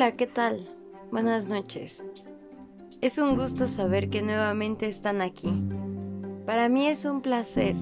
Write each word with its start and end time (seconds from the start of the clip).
Hola, 0.00 0.12
¿qué 0.12 0.26
tal? 0.26 0.66
Buenas 1.12 1.48
noches. 1.50 2.02
Es 3.02 3.18
un 3.18 3.36
gusto 3.36 3.66
saber 3.66 4.08
que 4.08 4.22
nuevamente 4.22 4.88
están 4.88 5.20
aquí. 5.20 5.62
Para 6.46 6.70
mí 6.70 6.86
es 6.86 7.04
un 7.04 7.20
placer, 7.20 7.76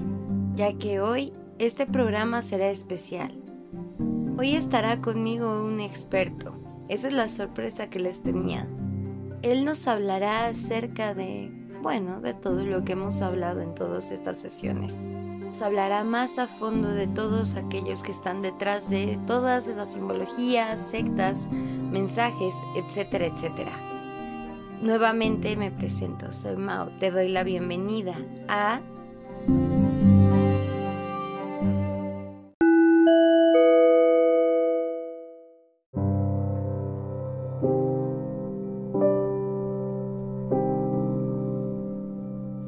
ya 0.53 0.77
que 0.77 0.99
hoy 0.99 1.31
este 1.59 1.87
programa 1.87 2.41
será 2.41 2.69
especial. 2.69 3.41
Hoy 4.37 4.55
estará 4.55 4.99
conmigo 4.99 5.63
un 5.63 5.79
experto. 5.79 6.59
Esa 6.89 7.07
es 7.07 7.13
la 7.13 7.29
sorpresa 7.29 7.89
que 7.89 7.99
les 7.99 8.21
tenía. 8.21 8.67
Él 9.41 9.63
nos 9.63 9.87
hablará 9.87 10.47
acerca 10.47 11.13
de, 11.13 11.49
bueno, 11.81 12.19
de 12.19 12.33
todo 12.33 12.65
lo 12.65 12.83
que 12.83 12.91
hemos 12.91 13.21
hablado 13.21 13.61
en 13.61 13.73
todas 13.73 14.11
estas 14.11 14.35
sesiones. 14.35 15.07
Nos 15.49 15.63
hablará 15.63 16.03
más 16.03 16.37
a 16.37 16.47
fondo 16.47 16.89
de 16.89 17.07
todos 17.07 17.55
aquellos 17.55 18.03
que 18.03 18.11
están 18.11 18.43
detrás 18.43 18.87
de 18.91 19.19
todas 19.25 19.67
esas 19.67 19.91
simbologías, 19.91 20.79
sectas, 20.79 21.49
mensajes, 21.49 22.53
etcétera, 22.75 23.25
etcétera. 23.25 23.71
Nuevamente 24.79 25.55
me 25.55 25.71
presento, 25.71 26.31
soy 26.31 26.55
Mao, 26.55 26.91
te 26.99 27.09
doy 27.09 27.29
la 27.29 27.43
bienvenida 27.43 28.15
a... 28.47 28.79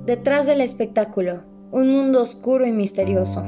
Detrás 0.08 0.48
del 0.48 0.62
espectáculo, 0.62 1.44
un 1.72 1.90
mundo 1.90 2.22
oscuro 2.22 2.66
y 2.66 2.72
misterioso. 2.72 3.44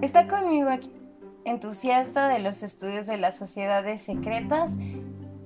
Está 0.00 0.28
conmigo 0.28 0.70
aquí, 0.70 0.90
entusiasta 1.44 2.28
de 2.28 2.38
los 2.38 2.62
estudios 2.62 3.06
de 3.06 3.18
las 3.18 3.36
sociedades 3.36 4.02
secretas 4.02 4.76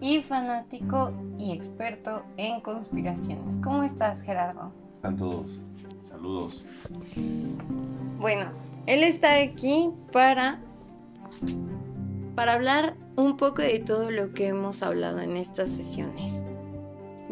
y 0.01 0.23
fanático 0.23 1.12
y 1.39 1.53
experto 1.53 2.23
en 2.37 2.61
conspiraciones. 2.61 3.56
¿Cómo 3.62 3.83
estás, 3.83 4.21
Gerardo? 4.23 4.73
Están 4.97 5.17
todos. 5.17 5.62
Saludos. 6.05 6.65
Bueno, 8.19 8.51
él 8.87 9.03
está 9.03 9.37
aquí 9.37 9.91
para 10.12 10.61
para 12.34 12.55
hablar 12.55 12.97
un 13.17 13.36
poco 13.36 13.62
de 13.62 13.78
todo 13.81 14.11
lo 14.11 14.33
que 14.33 14.48
hemos 14.48 14.83
hablado 14.83 15.20
en 15.20 15.37
estas 15.37 15.70
sesiones. 15.70 16.45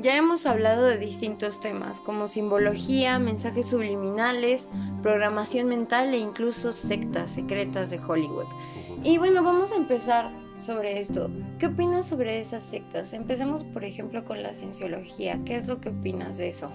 Ya 0.01 0.17
hemos 0.17 0.47
hablado 0.47 0.85
de 0.85 0.97
distintos 0.97 1.61
temas 1.61 1.99
como 1.99 2.29
simbología, 2.29 3.19
mensajes 3.19 3.71
subliminales, 3.71 4.71
programación 5.03 5.67
mental 5.69 6.15
e 6.15 6.19
incluso 6.19 6.71
sectas 6.71 7.31
secretas 7.31 7.91
de 7.91 7.99
Hollywood. 7.99 8.47
Y 9.03 9.19
bueno, 9.19 9.43
vamos 9.43 9.73
a 9.73 9.77
empezar 9.77 10.31
sobre 10.57 11.01
esto. 11.01 11.31
¿Qué 11.59 11.67
opinas 11.67 12.07
sobre 12.07 12.41
esas 12.41 12.63
sectas? 12.63 13.13
Empecemos 13.13 13.65
por 13.65 13.85
ejemplo 13.85 14.25
con 14.25 14.43
la 14.43 14.55
cienciología. 14.55 15.41
¿Qué 15.45 15.57
es 15.57 15.67
lo 15.67 15.81
que 15.81 15.89
opinas 15.89 16.39
de 16.39 16.51
eso? 16.51 16.69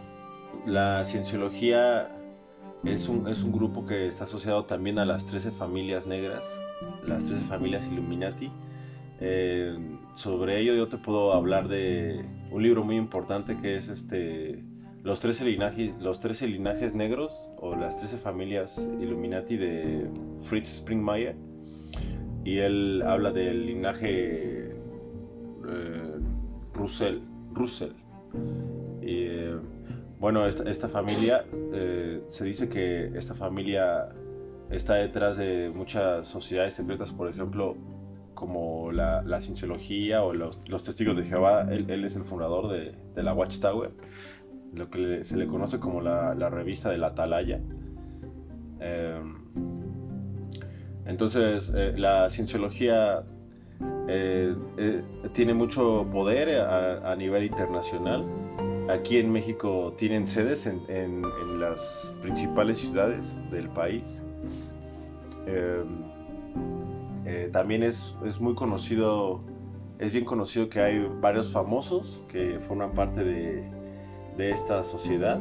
La 0.66 1.06
cienciología 1.06 2.10
es 2.86 3.08
un, 3.08 3.28
es 3.28 3.44
un 3.44 3.52
grupo 3.52 3.86
que 3.86 4.08
está 4.08 4.26
asociado 4.26 4.66
también 4.66 5.00
a 5.00 5.06
las 5.06 5.26
13 5.26 5.52
familias 5.52 6.06
negras, 6.06 6.62
las 7.08 7.26
13 7.26 7.46
familias 7.46 7.88
Illuminati. 7.92 8.52
Eh, 9.20 9.78
sobre 10.16 10.60
ello 10.60 10.76
yo 10.76 10.88
te 10.90 10.98
puedo 10.98 11.34
hablar 11.34 11.68
de 11.68 12.26
un 12.52 12.62
libro 12.62 12.84
muy 12.84 12.98
importante 12.98 13.58
que 13.58 13.78
es 13.78 13.88
este 13.88 14.64
los 15.04 15.20
13 15.20 15.46
linajes, 15.46 15.96
los 16.00 16.20
13 16.20 16.48
linajes 16.48 16.96
negros 16.96 17.52
o 17.58 17.76
las 17.76 17.98
13 17.98 18.18
familias 18.18 18.90
Illuminati 19.00 19.58
de 19.58 20.10
Fritz 20.42 20.78
Springmeier 20.80 21.36
y 22.44 22.58
él 22.58 23.02
habla 23.06 23.32
del 23.32 23.66
linaje 23.66 24.72
eh, 25.68 26.14
Russell, 26.74 27.20
Russell. 27.54 27.92
Eh, 29.02 29.58
bueno, 30.24 30.48
esta, 30.48 30.64
esta 30.70 30.88
familia, 30.88 31.44
eh, 31.74 32.22
se 32.30 32.46
dice 32.46 32.70
que 32.70 33.12
esta 33.14 33.36
familia 33.36 34.08
está 34.70 34.94
detrás 34.94 35.36
de 35.36 35.70
muchas 35.76 36.30
sociedades 36.30 36.76
secretas, 36.76 37.12
por 37.12 37.28
ejemplo, 37.28 37.76
como 38.34 38.94
la, 38.94 39.22
la 39.24 39.42
cienciología 39.42 40.24
o 40.24 40.32
los, 40.32 40.64
testigos 40.86 41.18
de 41.18 41.26
Jehová. 41.26 41.68
Él, 41.70 42.06
es 42.06 42.16
el 42.16 42.24
fundador 42.24 42.70
de, 42.70 42.96
de, 43.14 43.22
la 43.22 43.34
Watchtower, 43.34 43.92
lo 44.74 44.90
que 44.90 45.26
se 45.26 45.36
le 45.36 45.46
conoce 45.46 45.82
como 45.82 46.00
la, 46.00 46.34
la, 46.36 46.50
revista 46.50 46.90
de 46.90 47.00
la 47.00 47.08
Atalaya. 47.08 47.60
Eh, 48.80 49.22
entonces, 51.06 51.74
eh, 51.76 51.96
la 51.98 52.30
cienciología 52.30 53.26
eh, 54.08 54.56
tiene 55.34 55.54
mucho 55.54 56.08
poder 56.14 56.62
a 56.62 57.14
nivel 57.18 57.44
internacional 57.44 58.26
aquí 58.90 59.18
en 59.18 59.32
México 59.32 59.94
tienen 59.98 60.28
sedes 60.28 60.66
en, 60.68 61.24
las 61.60 62.14
principales 62.22 62.80
ciudades 62.80 63.40
del 63.50 63.70
país. 63.70 64.24
Eh, 65.46 65.84
eh, 67.26 67.50
también 67.52 67.84
es, 67.84 68.18
es, 68.26 68.42
muy 68.42 68.54
conocido, 68.54 69.42
es 70.00 70.12
bien 70.12 70.26
conocido 70.26 70.70
que 70.70 70.82
hay 70.82 71.08
varios 71.22 71.52
famosos 71.52 72.22
que 72.28 72.60
forman 72.60 72.92
parte 72.94 73.24
de, 73.24 73.64
de 74.38 74.52
esta 74.52 74.84
sociedad. 74.84 75.40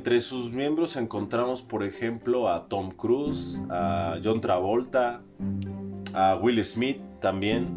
Entre 0.00 0.22
sus 0.22 0.50
miembros 0.50 0.96
encontramos, 0.96 1.60
por 1.60 1.84
ejemplo, 1.84 2.48
a 2.48 2.68
Tom 2.68 2.90
Cruise, 2.90 3.60
a 3.68 4.18
John 4.24 4.40
Travolta, 4.40 5.20
a 6.14 6.36
Will 6.36 6.64
Smith 6.64 6.96
también. 7.20 7.68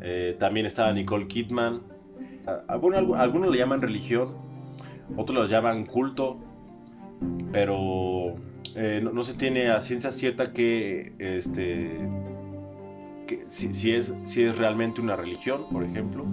Eh, 0.00 0.34
también 0.38 0.64
estaba 0.64 0.94
Nicole 0.94 1.26
Kidman. 1.26 1.82
Bueno, 2.80 3.14
algunos 3.16 3.50
le 3.50 3.58
llaman 3.58 3.82
religión, 3.82 4.30
otros 5.14 5.36
lo 5.36 5.44
llaman 5.44 5.84
culto, 5.84 6.38
pero 7.52 8.36
eh, 8.74 9.02
no, 9.02 9.22
se 9.22 9.34
tiene 9.34 9.68
a 9.68 9.82
ciencia 9.82 10.12
cierta 10.12 10.54
que, 10.54 11.12
este, 11.18 11.98
si, 13.46 13.92
es, 13.92 14.14
si 14.22 14.44
es 14.44 14.56
realmente 14.56 15.02
una 15.02 15.16
religión, 15.16 15.66
por 15.70 15.84
ejemplo. 15.84 16.24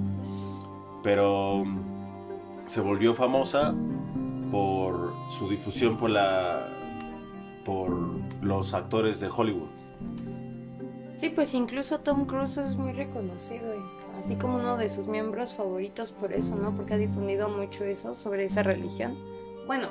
Pero 1.03 1.65
se 2.63 2.79
volvió 2.79 3.13
famosa 3.13 3.75
por 4.51 5.13
su 5.29 5.49
difusión 5.49 5.97
por 5.97 6.09
la 6.09 6.67
por 7.65 7.91
los 8.41 8.73
actores 8.73 9.19
de 9.19 9.27
Hollywood. 9.27 9.67
Sí, 11.15 11.29
pues 11.29 11.53
incluso 11.53 11.99
Tom 11.99 12.25
Cruise 12.25 12.57
es 12.57 12.75
muy 12.75 12.93
reconocido, 12.93 13.73
así 14.17 14.35
como 14.35 14.57
uno 14.57 14.77
de 14.77 14.87
sus 14.87 15.07
miembros 15.07 15.55
favoritos 15.55 16.11
por 16.11 16.31
eso, 16.31 16.55
¿no? 16.55 16.75
Porque 16.75 16.93
ha 16.93 16.97
difundido 16.97 17.49
mucho 17.49 17.83
eso 17.83 18.15
sobre 18.15 18.45
esa 18.45 18.63
religión. 18.63 19.17
Bueno, 19.65 19.87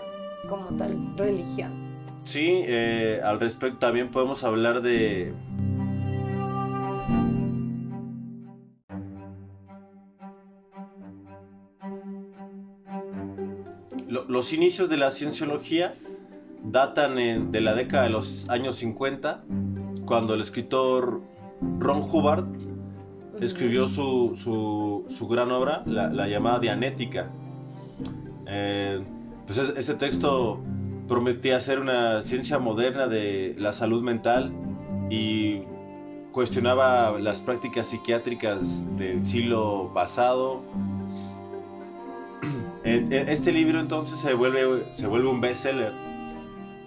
como 0.49 0.69
tal, 0.77 1.17
religión. 1.17 1.87
Sí, 2.25 2.63
eh, 2.67 3.21
al 3.23 3.41
respecto 3.41 3.79
también 3.79 4.11
podemos 4.11 4.43
hablar 4.43 4.83
de... 4.83 5.35
los 14.37 14.53
inicios 14.53 14.91
de 14.91 14.99
la 14.99 15.13
cienciología 15.13 15.95
datan 16.63 17.19
en, 17.19 17.53
de 17.53 17.63
la 17.63 17.75
década 17.75 18.03
de 18.03 18.11
los 18.11 18.47
años 18.51 18.77
50, 18.77 19.45
cuando 20.05 20.35
el 20.35 20.43
escritor 20.43 21.23
Ron 21.79 22.03
Hubbard 22.03 22.45
escribió 23.41 23.87
su, 23.87 24.35
su, 25.09 25.27
gran 25.27 25.51
obra, 25.51 25.83
la, 25.87 26.09
la, 26.09 26.29
llamada 26.29 26.59
Dianética. 26.59 27.31
Eh, 28.47 29.03
pues 29.47 29.59
ese 29.59 29.95
texto 29.95 30.61
prometía 31.09 31.59
ser 31.61 31.81
una 31.81 32.21
ciencia 32.21 32.59
moderna 32.59 33.09
de 33.09 33.55
la 33.57 33.73
salud 33.73 34.03
mental 34.03 34.53
y 35.09 35.63
cuestionaba 36.33 37.19
las 37.19 37.41
prácticas 37.41 37.87
psiquiátricas 37.87 38.85
del 38.99 39.25
siglo 39.25 39.93
pasado, 39.95 40.63
este 42.87 43.53
libro 43.53 43.81
entonces 43.81 44.21
se 44.21 44.35
vuelve, 44.35 44.93
se 44.93 45.07
vuelve 45.07 45.29
un 45.29 45.41
bestseller. 45.41 45.93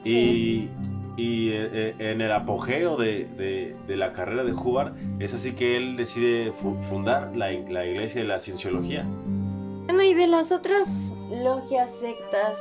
Sí. 0.03 0.69
Y, 1.17 1.21
y 1.21 1.51
eh, 1.51 1.95
en 1.99 2.21
el 2.21 2.31
apogeo 2.31 2.95
de, 2.95 3.25
de, 3.25 3.75
de, 3.85 3.97
la 3.97 4.13
carrera 4.13 4.45
de 4.45 4.53
Hubbard 4.53 4.93
es 5.19 5.33
así 5.33 5.51
que 5.51 5.75
él 5.75 5.97
decide 5.97 6.53
fundar 6.89 7.35
la, 7.35 7.51
la 7.51 7.85
iglesia 7.85 8.21
de 8.21 8.27
la 8.27 8.39
cienciología. 8.39 9.03
Bueno, 9.03 10.03
y 10.03 10.13
de 10.13 10.27
las 10.27 10.53
otras 10.53 11.13
logias, 11.43 11.93
sectas, 11.93 12.59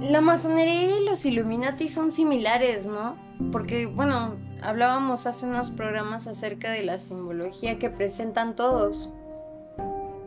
la 0.00 0.20
masonería 0.20 0.98
y 0.98 1.04
los 1.04 1.24
Illuminati 1.26 1.88
son 1.88 2.12
similares, 2.12 2.86
¿no? 2.86 3.16
Porque, 3.52 3.86
bueno, 3.86 4.36
hablábamos 4.62 5.26
hace 5.26 5.46
unos 5.46 5.70
programas 5.70 6.26
acerca 6.26 6.70
de 6.70 6.82
la 6.82 6.98
simbología 6.98 7.78
que 7.78 7.90
presentan 7.90 8.56
todos. 8.56 9.10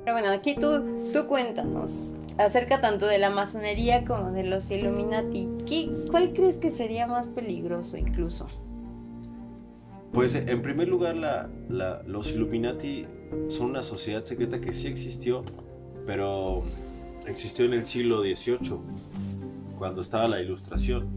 Pero 0.09 0.21
bueno, 0.21 0.35
aquí 0.35 0.55
tú, 0.55 1.11
tú 1.13 1.27
cuéntanos 1.27 2.15
acerca 2.39 2.81
tanto 2.81 3.05
de 3.05 3.19
la 3.19 3.29
masonería 3.29 4.05
como 4.05 4.31
de 4.31 4.43
los 4.43 4.71
Illuminati. 4.71 5.49
¿Qué, 5.67 5.87
¿Cuál 6.09 6.33
crees 6.33 6.57
que 6.57 6.71
sería 6.71 7.05
más 7.05 7.27
peligroso 7.27 7.95
incluso? 7.95 8.47
Pues 10.11 10.33
en 10.33 10.63
primer 10.63 10.87
lugar, 10.87 11.15
los 12.07 12.31
Illuminati 12.31 13.05
son 13.49 13.69
una 13.69 13.83
sociedad 13.83 14.23
secreta 14.23 14.59
que 14.59 14.73
sí 14.73 14.87
existió, 14.87 15.43
pero 16.07 16.63
existió 17.27 17.65
en 17.65 17.73
el 17.73 17.85
siglo 17.85 18.23
XVIII, 18.23 18.79
cuando 19.77 20.01
estaba 20.01 20.27
la 20.27 20.41
Ilustración. 20.41 21.07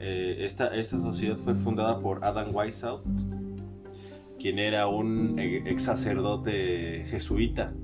Eh, 0.00 0.38
esta, 0.40 0.74
esta 0.74 0.98
sociedad 0.98 1.36
fue 1.36 1.54
fundada 1.54 2.00
por 2.00 2.24
Adam 2.24 2.56
Weishaupt, 2.56 3.06
quien 4.40 4.58
era 4.58 4.86
un 4.86 5.38
ex 5.38 5.82
sacerdote 5.82 7.04
jesuita. 7.04 7.74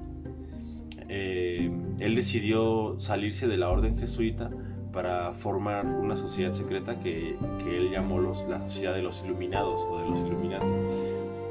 Eh, 1.15 1.71
él 1.99 2.15
decidió 2.15 2.95
salirse 2.99 3.47
de 3.47 3.59
la 3.59 3.69
orden 3.69 3.99
jesuita 3.99 4.49
para 4.95 5.35
formar 5.35 5.85
una 5.85 6.17
sociedad 6.17 6.55
secreta 6.55 7.01
que, 7.01 7.37
él 7.67 7.91
llamó 7.91 8.19
la 8.19 8.33
Sociedad 8.35 8.95
de 8.95 9.03
los 9.03 9.23
Iluminados 9.23 9.83
o 9.83 9.99
de 9.99 10.09
los 10.09 10.21
Illuminati. 10.21 10.67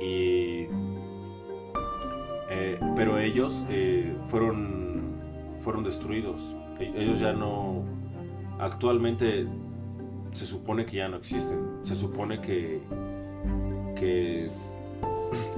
Y, 0.04 0.68
eh, 2.50 2.80
pero 2.96 3.20
ellos 3.20 3.68
eh, 3.70 4.16
fueron, 4.26 5.12
fueron 5.60 5.84
destruidos. 5.84 6.42
E, 6.80 6.92
ellos 6.96 7.20
ya 7.20 7.34
no... 7.34 7.84
Actualmente 8.58 9.46
se 10.34 10.48
supone 10.48 10.88
que 10.88 10.98
ya 10.98 11.08
no 11.08 11.18
existen. 11.18 11.60
Se 11.84 11.96
supone 11.96 12.42
que, 12.42 12.82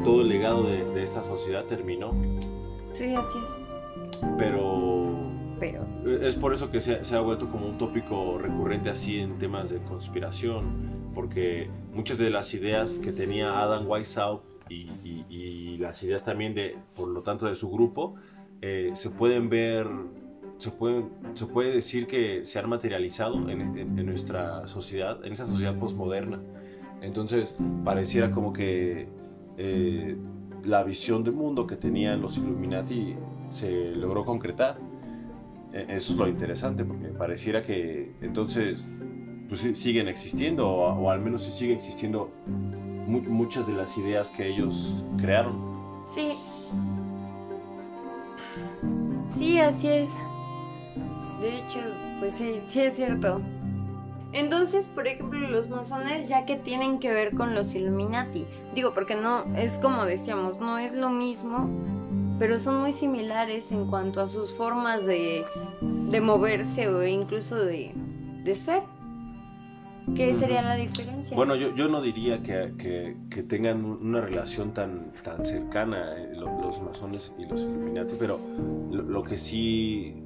todo 0.04 0.22
el 0.22 0.28
legado 0.28 0.64
de 0.64 1.02
esta 1.02 1.24
sociedad 1.24 1.64
terminó. 1.64 2.12
Sí, 2.92 3.16
así 3.16 3.38
es. 3.38 3.73
Pero 4.38 5.04
es 6.22 6.36
por 6.36 6.54
eso 6.54 6.70
que 6.70 6.82
se, 6.82 7.16
ha 7.16 7.20
vuelto 7.22 7.50
como 7.50 7.68
un 7.68 7.78
tópico 7.78 8.38
recurrente 8.38 8.90
así 8.90 9.20
en 9.20 9.38
temas 9.38 9.70
de 9.70 9.80
conspiración, 9.80 11.12
porque 11.14 11.70
muchas 11.94 12.18
de 12.18 12.30
las 12.30 12.54
ideas 12.54 13.00
que 13.00 13.12
tenía 13.12 13.62
Adam 13.62 13.88
Weishaupt 13.88 14.46
y, 14.70 14.90
y, 15.30 15.78
las 15.78 16.02
ideas 16.04 16.24
también 16.24 16.54
de, 16.56 16.78
por 16.96 17.10
lo 17.10 17.22
tanto, 17.22 17.46
de 17.46 17.56
su 17.56 17.70
grupo, 17.70 18.16
eh, 18.62 18.92
se 18.94 19.10
pueden 19.10 19.50
ver, 19.50 19.88
se, 20.58 20.72
pueden, 20.72 21.10
se 21.34 21.46
puede 21.46 21.74
decir 21.74 22.08
que 22.08 22.46
se 22.46 22.60
han 22.60 22.70
materializado 22.70 23.50
en, 23.50 24.06
nuestra 24.06 24.68
sociedad, 24.68 25.24
en 25.26 25.34
esa 25.34 25.46
sociedad 25.46 25.78
postmoderna. 25.78 26.40
Entonces, 27.02 27.58
pareciera 27.84 28.32
como 28.32 28.54
que 28.54 29.10
eh, 29.58 30.16
la 30.64 30.84
visión 30.84 31.24
del 31.24 31.34
mundo 31.34 31.68
que 31.68 31.76
tenían 31.76 32.22
los 32.22 32.38
Illuminati 32.38 33.16
se 33.54 33.96
logró 33.96 34.26
concretar 34.26 34.78
e, 35.74 35.86
eso 35.90 36.14
es 36.14 36.20
lo 36.20 36.28
interesante, 36.28 36.86
porque 36.86 37.08
pareciera 37.08 37.64
que 37.64 38.12
entonces 38.22 38.88
pues, 39.50 39.62
siguen 39.78 40.08
existiendo, 40.08 40.70
o, 40.70 41.10
al 41.10 41.20
menos 41.20 41.44
siguen 41.44 41.78
existiendo 41.78 42.32
muchas 43.08 43.68
de 43.68 43.74
las 43.74 43.98
ideas 43.98 44.30
que 44.30 44.48
ellos 44.48 45.04
crearon. 45.18 46.04
Sí. 46.06 46.34
Sí, 49.30 49.60
así 49.60 49.88
es. 49.88 50.12
De 51.42 51.58
hecho, 51.58 51.80
pues 52.20 52.36
sí, 52.36 52.62
sí 52.66 52.82
es 52.82 52.96
cierto. 52.96 53.42
Entonces, 54.32 54.88
por 54.88 55.08
ejemplo, 55.08 55.40
los 55.50 55.70
masones 55.70 56.28
ya 56.28 56.46
que 56.46 56.56
tienen 56.56 57.00
que 57.00 57.12
ver 57.12 57.36
con 57.36 57.54
los 57.54 57.76
Illuminati. 57.76 58.46
Digo, 58.74 58.94
porque 58.94 59.16
no, 59.16 59.44
es 59.56 59.78
como 59.78 60.06
decíamos, 60.06 60.60
no 60.60 60.78
es 60.78 60.94
lo 60.94 61.10
mismo 61.10 61.70
pero 62.44 62.60
son 62.60 62.82
muy 62.82 62.92
similares 62.92 63.72
en 63.72 63.86
cuanto 63.86 64.20
a 64.20 64.28
sus 64.28 64.52
formas 64.52 65.06
de, 65.06 65.46
moverse 66.22 66.90
o 66.90 67.02
incluso 67.08 67.56
de, 67.56 67.94
ser. 68.54 68.84
¿Qué 70.14 70.36
sería 70.36 70.62
la 70.62 70.76
diferencia? 70.76 71.38
Bueno, 71.38 71.56
yo, 71.56 71.74
yo 71.74 71.88
no 71.88 72.02
diría 72.02 72.44
que, 72.44 73.16
tengan 73.48 73.86
una 73.86 74.20
relación 74.20 74.74
tan, 74.74 75.14
tan 75.24 75.46
cercana 75.46 76.18
eh, 76.18 76.34
los, 76.36 76.82
masones 76.82 77.34
y 77.40 77.46
los 77.46 77.62
Illuminati, 77.62 78.16
pero 78.20 78.38
lo, 78.92 79.24
que 79.24 79.38
sí, 79.38 80.22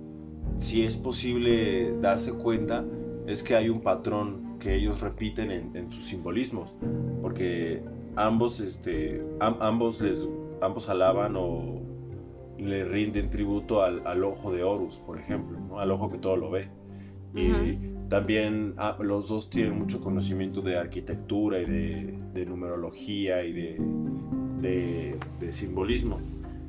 sí 0.57 0.85
es 0.85 0.95
posible 0.95 1.99
darse 2.01 2.33
cuenta 2.33 2.83
es 3.27 3.43
que 3.43 3.55
hay 3.55 3.69
un 3.69 3.81
patrón 3.81 4.57
que 4.57 4.73
ellos 4.73 5.01
repiten 5.01 5.51
en, 5.51 5.91
sus 5.91 6.05
simbolismos, 6.05 6.73
porque 7.21 7.83
ambos, 8.15 8.59
este, 8.59 9.23
ambos 9.39 10.01
les 10.01 10.27
ambos 10.59 10.89
alaban 10.89 11.35
o 11.37 11.86
le 12.57 12.85
rinden 12.85 13.29
tributo 13.29 13.83
al, 13.83 14.23
ojo 14.23 14.51
de 14.51 14.63
Horus, 14.63 14.97
por 14.97 15.19
ejemplo, 15.19 15.79
al 15.79 15.91
ojo 15.91 16.11
que 16.11 16.17
todo 16.17 16.35
lo 16.35 16.49
ve. 16.49 16.69
Y 17.35 17.77
también 18.09 18.73
ah, 18.77 18.97
los 18.99 19.29
dos 19.29 19.49
tienen 19.49 19.77
mucho 19.77 20.01
conocimiento 20.01 20.61
de 20.61 20.77
arquitectura 20.77 21.61
y 21.61 21.65
de, 21.65 22.45
numerología 22.45 23.43
y 23.43 23.53
de, 23.53 25.15
simbolismo. 25.49 26.19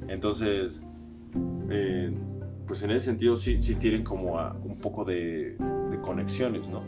Entonces, 0.09 0.87
eh, 1.71 2.13
pues 2.67 2.83
en 2.83 2.91
ese 2.91 3.07
sentido 3.07 3.37
sí, 3.37 3.63
sí 3.63 3.77
tienen 3.77 4.05
como 4.05 4.35
un 4.65 4.79
poco 4.79 5.05
de, 5.05 5.57
conexiones, 6.03 6.69
¿no? 6.69 6.83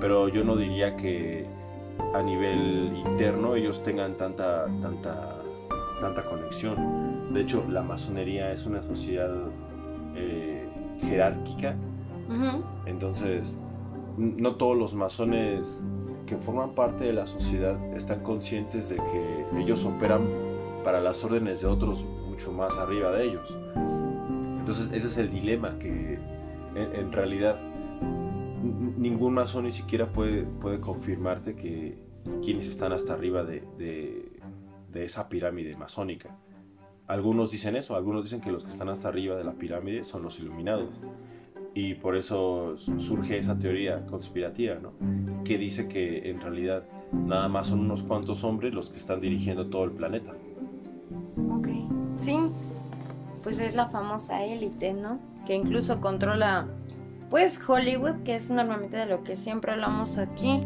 Pero 0.00 0.28
yo 0.28 0.44
no 0.44 0.56
diría 0.56 0.96
que 0.96 1.46
a 2.14 2.22
nivel 2.22 2.92
interno 3.06 3.54
ellos 3.54 3.82
tengan 3.84 4.16
tanta, 4.16 4.66
tanta, 4.82 5.38
tanta 6.00 6.24
conexión 6.24 7.05
de 7.36 7.42
hecho, 7.42 7.64
la 7.68 7.82
masonería 7.82 8.50
es 8.50 8.64
una 8.64 8.82
sociedad 8.82 9.30
eh, 10.14 10.66
jerárquica. 11.02 11.76
Entonces, 12.86 13.60
no 14.16 14.56
todos 14.56 14.76
los 14.76 14.94
masones 14.94 15.84
que 16.24 16.36
forman 16.38 16.74
parte 16.74 17.04
de 17.04 17.12
la 17.12 17.26
sociedad 17.26 17.78
están 17.94 18.22
conscientes 18.22 18.88
de 18.88 18.96
que 18.96 19.60
ellos 19.60 19.84
operan 19.84 20.26
para 20.82 21.00
las 21.00 21.22
órdenes 21.24 21.60
de 21.60 21.68
otros 21.68 22.04
mucho 22.26 22.52
más 22.52 22.78
arriba 22.78 23.12
de 23.12 23.26
ellos. 23.26 23.56
Entonces, 24.58 24.90
ese 24.92 25.06
es 25.06 25.18
el 25.18 25.30
dilema 25.30 25.78
que 25.78 26.18
en, 26.74 27.12
realidad 27.12 27.60
ningún 28.96 29.34
masón 29.34 29.64
ni 29.64 29.72
siquiera 29.72 30.10
puede, 30.10 30.42
puede 30.44 30.80
confirmarte 30.80 31.54
que 31.54 31.98
quienes 32.42 32.66
están 32.66 32.92
hasta 32.92 33.12
arriba 33.12 33.44
de, 33.44 33.62
de 33.76 35.04
esa 35.04 35.28
pirámide 35.28 35.76
masónica. 35.76 36.34
Algunos 37.06 37.52
dicen 37.52 37.76
eso, 37.76 37.94
algunos 37.94 38.24
dicen 38.24 38.40
que 38.40 38.50
los 38.50 38.64
que 38.64 38.70
están 38.70 38.88
hasta 38.88 39.08
arriba 39.08 39.36
de 39.36 39.44
la 39.44 39.52
pirámide 39.52 40.02
son 40.02 40.22
los 40.22 40.40
iluminados. 40.40 41.00
Y 41.72 41.94
por 41.94 42.16
eso 42.16 42.76
surge 42.78 43.38
esa 43.38 43.58
teoría 43.58 44.06
conspirativa, 44.06 44.76
¿no? 44.76 44.92
Que 45.44 45.58
dice 45.58 45.88
que 45.88 46.30
en 46.30 46.40
realidad 46.40 46.84
nada 47.12 47.48
más 47.48 47.68
son 47.68 47.80
unos 47.80 48.02
cuantos 48.02 48.44
hombres 48.44 48.72
los 48.72 48.90
que 48.90 48.96
están 48.96 49.20
dirigiendo 49.20 49.66
todo 49.66 49.84
el 49.84 49.92
planeta. 49.92 50.32
Ok, 51.56 51.68
sí, 52.16 52.38
pues 53.42 53.60
es 53.60 53.76
la 53.76 53.88
famosa 53.88 54.44
élite, 54.44 54.92
¿no? 54.92 55.20
Que 55.46 55.54
incluso 55.54 56.00
controla, 56.00 56.66
pues 57.30 57.60
Hollywood, 57.68 58.22
que 58.24 58.34
es 58.34 58.50
normalmente 58.50 58.96
de 58.96 59.06
lo 59.06 59.22
que 59.22 59.36
siempre 59.36 59.72
hablamos 59.72 60.18
aquí. 60.18 60.60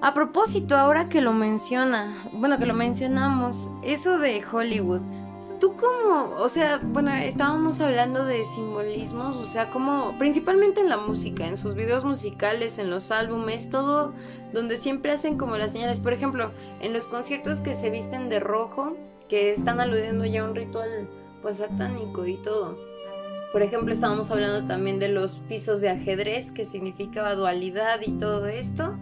A 0.00 0.14
propósito, 0.14 0.76
ahora 0.76 1.08
que 1.08 1.20
lo 1.20 1.32
menciona, 1.32 2.28
bueno, 2.32 2.58
que 2.58 2.66
lo 2.66 2.74
mencionamos, 2.74 3.70
eso 3.82 4.18
de 4.18 4.42
Hollywood, 4.44 5.02
tú 5.62 5.76
cómo, 5.76 6.34
o 6.38 6.48
sea, 6.48 6.80
bueno, 6.82 7.12
estábamos 7.12 7.80
hablando 7.80 8.24
de 8.24 8.44
simbolismos, 8.44 9.36
o 9.36 9.44
sea, 9.44 9.70
como 9.70 10.18
principalmente 10.18 10.80
en 10.80 10.88
la 10.88 10.96
música, 10.96 11.46
en 11.46 11.56
sus 11.56 11.76
videos 11.76 12.04
musicales, 12.04 12.80
en 12.80 12.90
los 12.90 13.12
álbumes, 13.12 13.70
todo 13.70 14.12
donde 14.52 14.76
siempre 14.76 15.12
hacen 15.12 15.38
como 15.38 15.56
las 15.56 15.70
señales, 15.70 16.00
por 16.00 16.14
ejemplo, 16.14 16.50
en 16.80 16.92
los 16.92 17.06
conciertos 17.06 17.60
que 17.60 17.76
se 17.76 17.90
visten 17.90 18.28
de 18.28 18.40
rojo, 18.40 18.96
que 19.28 19.52
están 19.52 19.78
aludiendo 19.78 20.24
ya 20.24 20.40
a 20.40 20.46
un 20.46 20.56
ritual 20.56 21.08
pues 21.42 21.58
satánico 21.58 22.26
y 22.26 22.38
todo. 22.38 22.76
Por 23.52 23.62
ejemplo, 23.62 23.94
estábamos 23.94 24.32
hablando 24.32 24.66
también 24.66 24.98
de 24.98 25.10
los 25.10 25.34
pisos 25.48 25.80
de 25.80 25.90
ajedrez, 25.90 26.50
que 26.50 26.64
significaba 26.64 27.36
dualidad 27.36 28.00
y 28.04 28.10
todo 28.18 28.48
esto. 28.48 28.98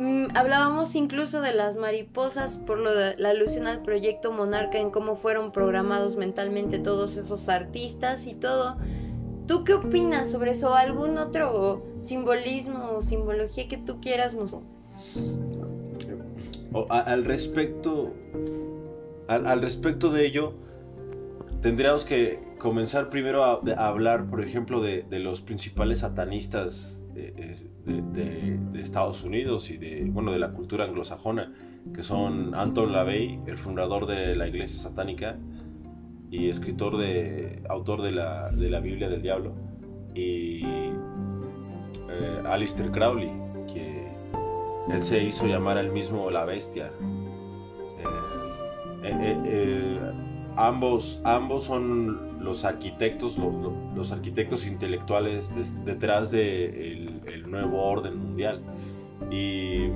Mm, 0.00 0.28
hablábamos 0.34 0.94
incluso 0.94 1.42
de 1.42 1.52
las 1.52 1.76
mariposas 1.76 2.56
por 2.56 2.78
lo 2.78 2.94
de, 2.94 3.18
la 3.18 3.28
alusión 3.28 3.66
al 3.66 3.82
proyecto 3.82 4.32
Monarca 4.32 4.78
en 4.78 4.90
cómo 4.90 5.14
fueron 5.14 5.52
programados 5.52 6.16
mentalmente 6.16 6.78
todos 6.78 7.18
esos 7.18 7.50
artistas 7.50 8.26
y 8.26 8.32
todo. 8.32 8.78
¿Tú 9.46 9.62
qué 9.62 9.74
opinas 9.74 10.30
sobre 10.30 10.52
eso? 10.52 10.74
¿Algún 10.74 11.18
otro 11.18 11.84
simbolismo 12.02 12.92
o 12.96 13.02
simbología 13.02 13.68
que 13.68 13.76
tú 13.76 14.00
quieras 14.00 14.34
mostrar? 14.34 14.62
al 16.88 17.24
respecto, 17.26 18.14
al, 19.28 19.60
respecto 19.60 20.10
de 20.10 20.24
ello, 20.24 20.54
tendríamos 21.60 22.04
que 22.04 22.38
comenzar 22.60 23.10
primero 23.10 23.42
a, 23.42 23.60
hablar, 23.76 24.30
por 24.30 24.44
ejemplo, 24.44 24.80
de, 24.80 25.02
de 25.02 25.18
los 25.18 25.40
principales 25.40 25.98
satanistas 26.00 27.04
de, 27.12 28.80
Estados 28.80 29.24
Unidos 29.24 29.70
y 29.70 29.76
de, 29.76 30.04
bueno, 30.06 30.32
de 30.32 30.38
la 30.38 30.52
cultura 30.52 30.84
anglosajona, 30.84 31.52
que 31.94 32.02
son 32.02 32.54
Anton 32.54 32.92
LaVey, 32.92 33.40
el 33.46 33.58
fundador 33.58 34.06
de 34.06 34.34
la 34.36 34.48
iglesia 34.48 34.80
satánica 34.80 35.38
y 36.30 36.48
escritor 36.48 36.96
de, 36.96 37.62
autor 37.68 38.02
de 38.02 38.12
la, 38.12 38.50
de 38.50 38.70
la 38.70 38.80
Biblia 38.80 39.08
del 39.08 39.22
Diablo, 39.22 39.52
y 40.14 40.62
eh, 40.64 42.42
Alistair 42.46 42.90
Crowley, 42.90 43.30
que 43.72 44.08
él 44.88 45.02
se 45.02 45.22
hizo 45.22 45.46
llamar 45.46 45.78
el 45.78 45.90
mismo 45.90 46.30
la 46.30 46.44
bestia. 46.44 46.90
Eh, 49.02 49.36
eh, 49.44 50.00
ambos, 50.56 51.20
ambos 51.24 51.64
son 51.64 52.29
los 52.40 52.64
arquitectos, 52.64 53.36
los, 53.38 54.12
arquitectos 54.12 54.66
intelectuales 54.66 55.52
detrás 55.84 56.30
del 56.30 57.22
de 57.22 57.34
el 57.34 57.50
nuevo 57.50 57.82
orden 57.82 58.16
mundial. 58.16 58.62
Y 59.30 59.88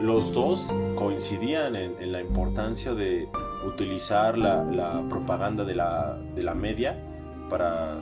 los 0.00 0.32
dos 0.32 0.74
coincidían 0.96 1.76
en, 1.76 2.12
la 2.12 2.20
importancia 2.20 2.94
de 2.94 3.28
utilizar 3.66 4.38
la, 4.38 5.04
propaganda 5.08 5.64
de 5.64 5.74
la, 5.74 6.18
de 6.34 6.42
la 6.42 6.54
media 6.54 6.96
para 7.48 8.00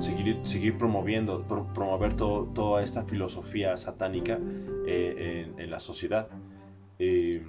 seguir, 0.00 0.40
seguir 0.44 0.76
promoviendo, 0.78 1.42
promover 1.74 2.14
toda 2.14 2.82
esta 2.82 3.04
filosofía 3.04 3.76
satánica 3.76 4.38
eh, 4.86 5.52
en, 5.56 5.70
la 5.70 5.80
sociedad. 5.80 6.28
Eh, 6.98 7.42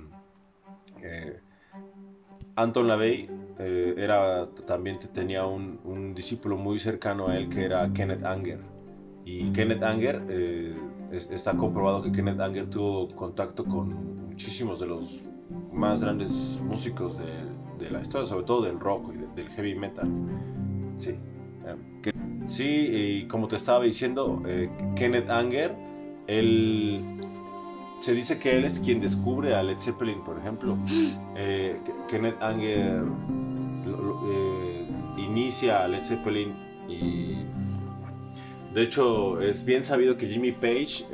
Anton 2.56 2.88
LaVey 2.88 3.30
eh, 3.60 3.96
era, 3.98 4.48
también 4.68 5.00
tenía 5.14 5.46
un, 5.46 6.14
discípulo 6.14 6.58
muy 6.58 6.80
cercano 6.80 7.28
a 7.28 7.38
él 7.38 7.50
que 7.50 7.66
era 7.66 7.92
Kenneth 7.94 8.24
Anger. 8.24 8.60
Y 9.26 9.52
Kenneth 9.52 9.84
Anger, 9.84 10.22
está 11.12 11.56
comprobado 11.58 12.02
que 12.04 12.12
Kenneth 12.12 12.40
Anger 12.40 12.70
tuvo 12.70 13.10
contacto 13.16 13.66
con 13.66 14.28
muchísimos 14.28 14.80
de 14.80 14.86
los 14.86 15.26
más 15.72 16.04
grandes 16.04 16.62
músicos 16.64 17.18
de, 17.18 17.90
la 17.90 18.02
historia, 18.02 18.26
sobre 18.26 18.46
todo 18.46 18.64
del 18.64 18.80
rock 18.80 19.14
y 19.14 19.36
del 19.36 19.50
heavy 19.50 19.76
metal. 19.76 20.10
Sí. 20.98 21.16
Sí, 22.48 22.64
y 22.64 23.28
como 23.28 23.48
te 23.48 23.56
estaba 23.56 23.84
diciendo, 23.84 24.44
eh, 24.48 24.70
Kenneth 24.96 25.30
Anger, 25.30 25.76
él 26.28 27.02
se 28.00 28.14
dice 28.14 28.38
que 28.38 28.58
él 28.58 28.66
es 28.66 28.80
quien 28.80 29.02
descubre 29.02 29.56
a 29.56 29.64
Led 29.64 29.80
Zeppelin, 29.80 30.24
por 30.24 30.38
ejemplo. 30.38 30.78
Eh, 31.38 31.78
Kenneth 32.08 32.42
Anger 32.42 32.78
eh, 32.80 33.04
inicia 35.36 35.84
a 35.84 35.88
Led 35.88 36.04
Zeppelin 36.04 36.56
y 36.88 37.44
de 38.74 38.84
hecho 38.84 39.42
es 39.42 39.66
bien 39.66 39.84
sabido 39.84 40.16
que 40.16 40.28
Jimmy 40.28 40.54
Page 40.54 41.06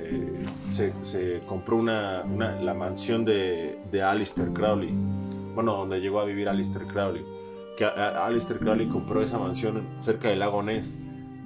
se, 0.69 1.41
compró 1.47 1.77
una, 1.77 2.23
la 2.23 2.73
mansión 2.75 3.25
de, 3.25 3.79
de 3.91 4.03
Alistair 4.03 4.49
Crowley, 4.53 4.93
bueno, 5.55 5.75
donde 5.75 5.99
llegó 5.99 6.19
a 6.19 6.25
vivir 6.25 6.47
Alistair 6.47 6.85
Crowley. 6.85 7.25
Que 7.77 7.85
Alistair 7.85 8.59
Crowley 8.59 8.87
compró 8.87 9.23
esa 9.23 9.39
mansión 9.39 9.87
cerca 9.99 10.29
del 10.29 10.39
lago 10.39 10.61
Ness 10.61 10.97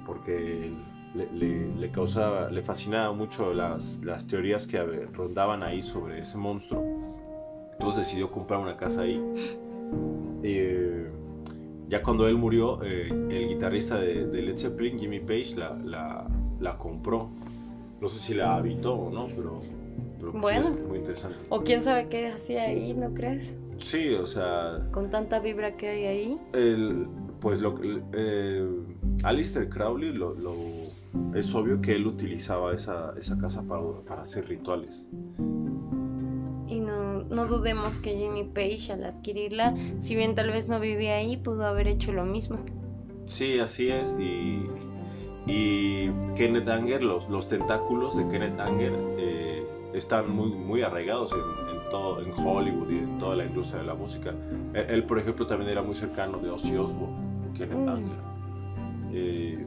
porque 0.04 0.72
le, 1.14 1.90
causaba, 1.90 2.50
le 2.50 2.62
fascinaba 2.62 3.12
mucho 3.14 3.54
las, 3.54 4.02
las 4.04 4.26
teorías 4.26 4.66
que 4.66 4.82
rondaban 5.12 5.62
ahí 5.62 5.82
sobre 5.82 6.20
ese 6.20 6.36
monstruo. 6.36 6.84
Entonces 7.72 8.04
decidió 8.04 8.30
comprar 8.30 8.60
una 8.60 8.76
casa 8.76 9.02
ahí. 9.02 9.22
Eh, 10.42 11.10
ya 11.88 12.02
cuando 12.02 12.26
él 12.28 12.36
murió, 12.36 12.82
eh, 12.82 13.08
el 13.08 13.48
guitarrista 13.48 13.96
de, 13.96 14.26
Led 14.26 14.56
Zeppelin, 14.56 14.98
Jimmy 14.98 15.20
Page, 15.20 15.54
la, 15.56 16.26
la, 16.60 16.78
compró. 16.78 17.30
No 18.00 18.08
sé 18.08 18.18
si 18.18 18.34
la 18.34 18.56
habitó 18.56 18.94
o 18.94 19.10
no, 19.10 19.26
pero, 19.26 19.60
pero 20.18 20.32
pues 20.32 20.58
es 20.58 20.70
muy 20.70 20.98
interesante. 20.98 21.38
O 21.48 21.62
quién 21.62 21.82
sabe 21.82 22.08
qué 22.08 22.28
hacía 22.28 22.64
ahí, 22.64 22.92
¿no 22.94 23.14
crees? 23.14 23.54
Sí, 23.78 24.14
o 24.14 24.26
sea... 24.26 24.86
Con 24.92 25.10
tanta 25.10 25.38
vibra 25.38 25.76
que 25.76 25.88
hay 25.88 26.04
ahí. 26.04 26.38
El, 26.52 27.06
pues 27.40 27.60
lo, 27.60 27.74
eh, 27.82 28.66
Alistair 29.22 29.68
Crowley 29.68 30.12
lo, 30.12 30.34
es 31.34 31.54
obvio 31.54 31.80
que 31.80 31.94
él 31.94 32.06
utilizaba 32.06 32.74
esa, 32.74 33.14
esa 33.18 33.38
casa 33.38 33.62
para, 33.62 33.82
para, 34.06 34.22
hacer 34.22 34.48
rituales. 34.48 35.08
Y 36.66 36.80
no, 36.80 37.05
no, 37.30 37.46
dudemos 37.46 37.98
que 37.98 38.16
Jimmy 38.16 38.44
Page 38.44 38.92
al 38.92 39.04
adquirirla, 39.04 39.74
si 40.00 40.14
bien 40.14 40.34
tal 40.34 40.50
vez 40.50 40.68
no 40.68 40.80
vivía 40.80 41.16
ahí, 41.16 41.36
pudo 41.36 41.66
haber 41.66 41.88
hecho 41.88 42.12
lo 42.12 42.24
mismo. 42.24 42.58
Sí, 43.26 43.58
así 43.58 43.88
es. 43.88 44.16
Y, 44.20 44.66
y 45.46 46.10
Kenneth 46.36 46.68
Anger, 46.68 47.02
los, 47.02 47.28
los 47.28 47.48
tentáculos 47.48 48.16
de 48.16 48.28
Kenneth 48.28 48.58
Anger 48.60 48.92
eh, 49.18 49.66
están 49.94 50.30
muy, 50.30 50.50
muy 50.50 50.82
arraigados 50.82 51.32
en, 51.32 51.76
en, 51.76 51.90
todo, 51.90 52.20
en 52.20 52.32
Hollywood 52.32 52.90
y 52.90 52.98
en 52.98 53.18
toda 53.18 53.36
la 53.36 53.44
industria 53.44 53.80
de 53.80 53.86
la 53.86 53.94
música. 53.94 54.34
Él, 54.74 55.04
por 55.04 55.18
ejemplo, 55.18 55.46
también 55.46 55.70
era 55.70 55.82
muy 55.82 55.94
cercano 55.94 56.38
de 56.38 56.50
Ozzy 56.50 56.76
Osbourne. 56.76 57.26
Kenneth 57.56 57.78
mm. 57.78 57.88
Anger. 57.88 58.18
Eh, 59.12 59.66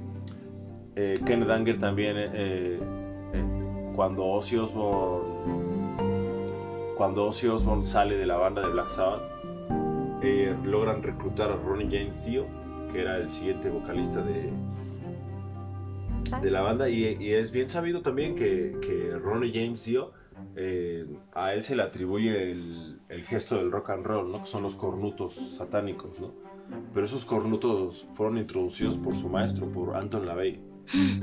eh, 0.95 1.19
Kenneth 1.25 1.49
Anger 1.49 1.79
también, 1.79 2.17
cuando 3.95 4.25
Ozzy 4.25 4.55
Osbourne, 4.57 6.08
cuando 6.99 7.27
Ozzy 7.27 7.47
Osbourne 7.47 7.87
sale 7.87 8.17
de 8.17 8.25
la 8.25 8.35
banda 8.35 8.61
de 8.61 8.73
Black 8.73 8.89
Sabbath, 8.89 9.21
logran 10.65 11.01
reclutar 11.01 11.49
a 11.49 11.55
Ronnie 11.55 11.87
James 11.89 12.25
Dio, 12.25 12.45
que 12.91 12.99
era 12.99 13.15
el 13.15 13.31
siguiente 13.31 13.69
vocalista 13.69 14.21
de, 14.21 14.51
de 16.41 16.51
la 16.51 16.59
banda, 16.59 16.89
y, 16.89 17.05
es 17.31 17.53
bien 17.53 17.69
sabido 17.69 18.01
también 18.01 18.35
que, 18.35 18.75
que 18.81 19.15
Ronnie 19.17 19.53
James 19.53 19.85
Dio, 19.85 20.11
a 21.31 21.53
él 21.53 21.63
se 21.63 21.77
le 21.77 21.83
atribuye 21.83 22.51
el, 22.51 22.99
el, 23.07 23.23
gesto 23.23 23.55
del 23.55 23.71
rock 23.71 23.91
and 23.91 24.05
roll, 24.05 24.29
¿no? 24.29 24.39
que 24.41 24.45
son 24.45 24.63
los 24.63 24.75
cornutos 24.75 25.35
satánicos. 25.35 26.19
¿no? 26.19 26.33
pero 26.93 27.05
esos 27.05 27.23
cornutos 27.23 28.09
fueron 28.13 28.39
introducidos 28.39 28.97
por 28.97 29.15
su 29.15 29.29
maestro, 29.29 29.71
por 29.71 29.95
Anton 29.95 30.25
LaVey. 30.25 30.59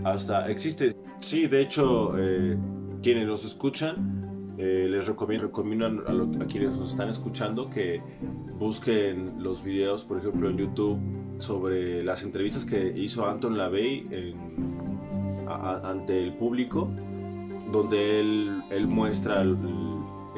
Hasta 0.05 0.49
existe, 0.49 0.97
sí, 1.21 1.49
de 1.49 1.61
hecho, 1.61 2.19
eh, 2.19 2.57
quienes 3.03 3.27
los 3.27 3.45
escuchan, 3.45 4.26
eh, 4.59 4.87
les 4.89 5.07
recomiendo, 5.07 5.47
a, 5.47 6.47
quienes 6.47 6.77
nos 6.77 6.91
están 6.91 7.09
escuchando 7.09 7.69
que 7.69 8.01
busquen 8.59 9.43
los 9.43 9.63
videos, 9.63 10.05
por 10.05 10.19
ejemplo, 10.19 10.49
en 10.51 10.57
YouTube 10.57 10.99
sobre 11.39 12.03
las 12.03 12.23
entrevistas 12.23 12.65
que 12.65 12.93
hizo 12.97 13.27
Anton 13.27 13.59
LaVey 13.59 14.35
ante 15.47 16.23
el 16.23 16.35
público, 16.35 16.89
donde 17.71 18.21
él, 18.21 18.87
muestra 18.89 19.43
el, 19.43 19.57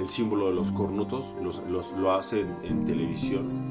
símbolo 0.09 0.49
de 0.49 0.55
los 0.55 0.71
cornutos, 0.71 1.35
los, 1.43 1.63
lo 1.99 2.13
hace 2.13 2.45
en 2.63 2.85
televisión 2.85 3.69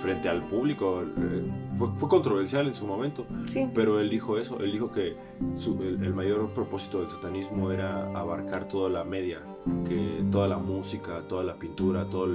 frente 0.00 0.28
al 0.28 0.46
público. 0.46 1.02
Eh, 1.02 1.44
fue, 1.74 2.08
controversial 2.08 2.66
en 2.66 2.74
su 2.74 2.86
momento, 2.86 3.26
pero 3.74 4.00
él 4.00 4.10
dijo 4.10 4.38
eso, 4.38 4.58
él 4.60 4.72
dijo 4.72 4.90
que 4.90 5.16
el, 5.40 6.14
mayor 6.14 6.50
propósito 6.50 7.00
del 7.00 7.08
satanismo 7.08 7.70
era 7.70 8.06
abarcar 8.18 8.66
toda 8.68 8.90
la 8.90 9.04
media, 9.04 9.40
que 9.86 10.24
toda 10.30 10.48
la 10.48 10.58
música, 10.58 11.22
toda 11.28 11.44
la 11.44 11.54
pintura, 11.58 12.08
toda 12.08 12.34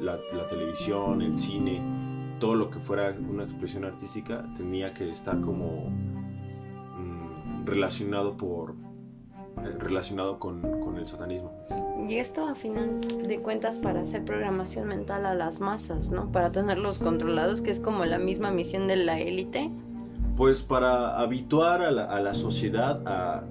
la, 0.00 0.18
televisión, 0.48 1.22
el 1.22 1.36
cine, 1.36 1.82
todo 2.38 2.54
lo 2.54 2.70
que 2.70 2.78
fuera 2.78 3.14
una 3.28 3.42
expresión 3.44 3.84
artística 3.84 4.46
tenía 4.56 4.94
que 4.94 5.10
estar 5.10 5.40
como 5.40 5.90
mm, 5.90 7.66
relacionado 7.66 8.36
por 8.36 8.85
relacionado 9.78 10.38
con, 10.38 10.60
con, 10.80 10.96
el 10.96 11.06
satanismo. 11.06 11.52
Y 12.08 12.16
esto 12.16 12.46
a 12.46 12.54
final 12.54 13.00
de 13.26 13.40
cuentas 13.40 13.78
para 13.78 14.00
hacer 14.00 14.24
programación 14.24 14.88
mental 14.88 15.26
a 15.26 15.34
las 15.34 15.60
masas, 15.60 16.10
¿no? 16.10 16.30
Para 16.32 16.50
tenerlos 16.50 16.98
controlados, 16.98 17.60
que 17.60 17.70
es 17.70 17.80
como 17.80 18.04
la 18.04 18.18
misma 18.18 18.50
misión 18.50 18.88
de 18.88 18.96
la 18.96 19.20
élite. 19.20 19.70
Pues 20.36 20.62
para 20.62 21.18
habituar 21.18 21.82
a 21.82 21.90
la, 21.90 22.04
a 22.04 22.20
la 22.20 22.34
sociedad 22.34 23.02
a, 23.06 23.44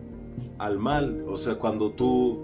al 0.57 0.79
mal, 0.79 1.25
o 1.27 1.37
sea, 1.37 1.55
cuando 1.55 1.91
tú, 1.91 2.39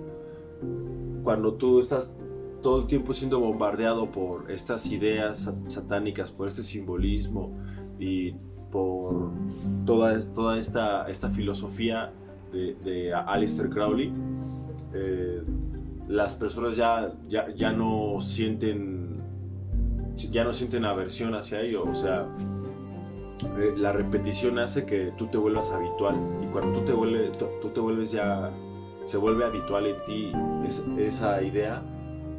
cuando 1.23 1.53
tú 1.53 1.79
estás 1.79 2.13
todo 2.61 2.81
el 2.81 2.87
tiempo 2.87 3.13
siendo 3.13 3.39
bombardeado 3.39 4.11
por 4.11 4.51
estas 4.51 4.85
ideas 4.87 5.51
satánicas, 5.65 6.31
por 6.31 6.47
este 6.47 6.63
simbolismo 6.63 7.57
y 7.99 8.33
por 8.71 9.31
toda, 9.85 10.19
toda 10.33 10.57
esta, 10.57 11.09
esta 11.09 11.29
filosofía 11.29 12.13
de, 12.51 12.75
de 12.83 13.13
Alistair 13.13 13.69
Crowley, 13.69 14.13
eh, 14.93 15.41
las 16.07 16.35
personas 16.35 16.75
ya, 16.75 17.13
ya, 17.27 17.49
ya, 17.55 17.71
no 17.71 18.19
sienten 18.19 19.21
ya 20.31 20.43
no 20.43 20.53
sienten 20.53 20.85
aversión 20.85 21.33
hacia 21.35 21.61
ello, 21.61 21.83
o 21.83 21.95
sea, 21.95 22.27
eh, 23.57 23.73
la 23.75 23.91
repetición 23.91 24.59
hace 24.59 24.85
que 24.85 25.11
tú 25.17 25.27
te 25.27 25.37
vuelvas 25.37 25.71
habitual 25.71 26.15
y 26.43 26.45
cuando 26.47 26.79
tú 26.79 26.85
te 27.69 27.79
vuelves 27.79 28.11
ya, 28.11 28.51
se 29.05 29.17
vuelve 29.17 29.45
habitual 29.45 29.87
en 29.87 29.95
ti 30.05 30.31
esa 30.99 31.41
idea, 31.41 31.81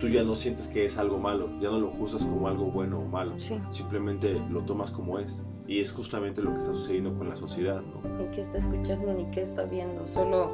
tú 0.02 0.09
ya 0.09 0.25
no 0.25 0.35
sientes 0.35 0.66
que 0.66 0.85
es 0.85 0.99
algo 0.99 1.16
malo, 1.18 1.49
ya 1.61 1.71
no 1.71 1.78
lo 1.78 1.88
juzgas 1.88 2.25
como 2.25 2.49
algo 2.49 2.64
bueno 2.64 2.99
o 2.99 3.04
malo, 3.06 3.35
Sí. 3.38 3.61
simplemente 3.71 4.32
lo 4.50 4.62
tomas 4.62 4.90
como 4.90 5.21
es. 5.21 5.40
Y 5.68 5.78
es 5.78 5.92
justamente 5.92 6.42
lo 6.42 6.50
que 6.50 6.56
está 6.56 6.75
sucediendo 6.75 7.16
con 7.16 7.28
la 7.28 7.37
sociedad, 7.37 7.80
¿no? 7.80 8.18
Ni 8.18 8.25
qué 8.35 8.40
está 8.40 8.59
escuchando 8.59 9.14
ni 9.14 9.26
qué 9.26 9.42
está 9.42 9.62
viendo, 9.62 10.09
solo 10.09 10.50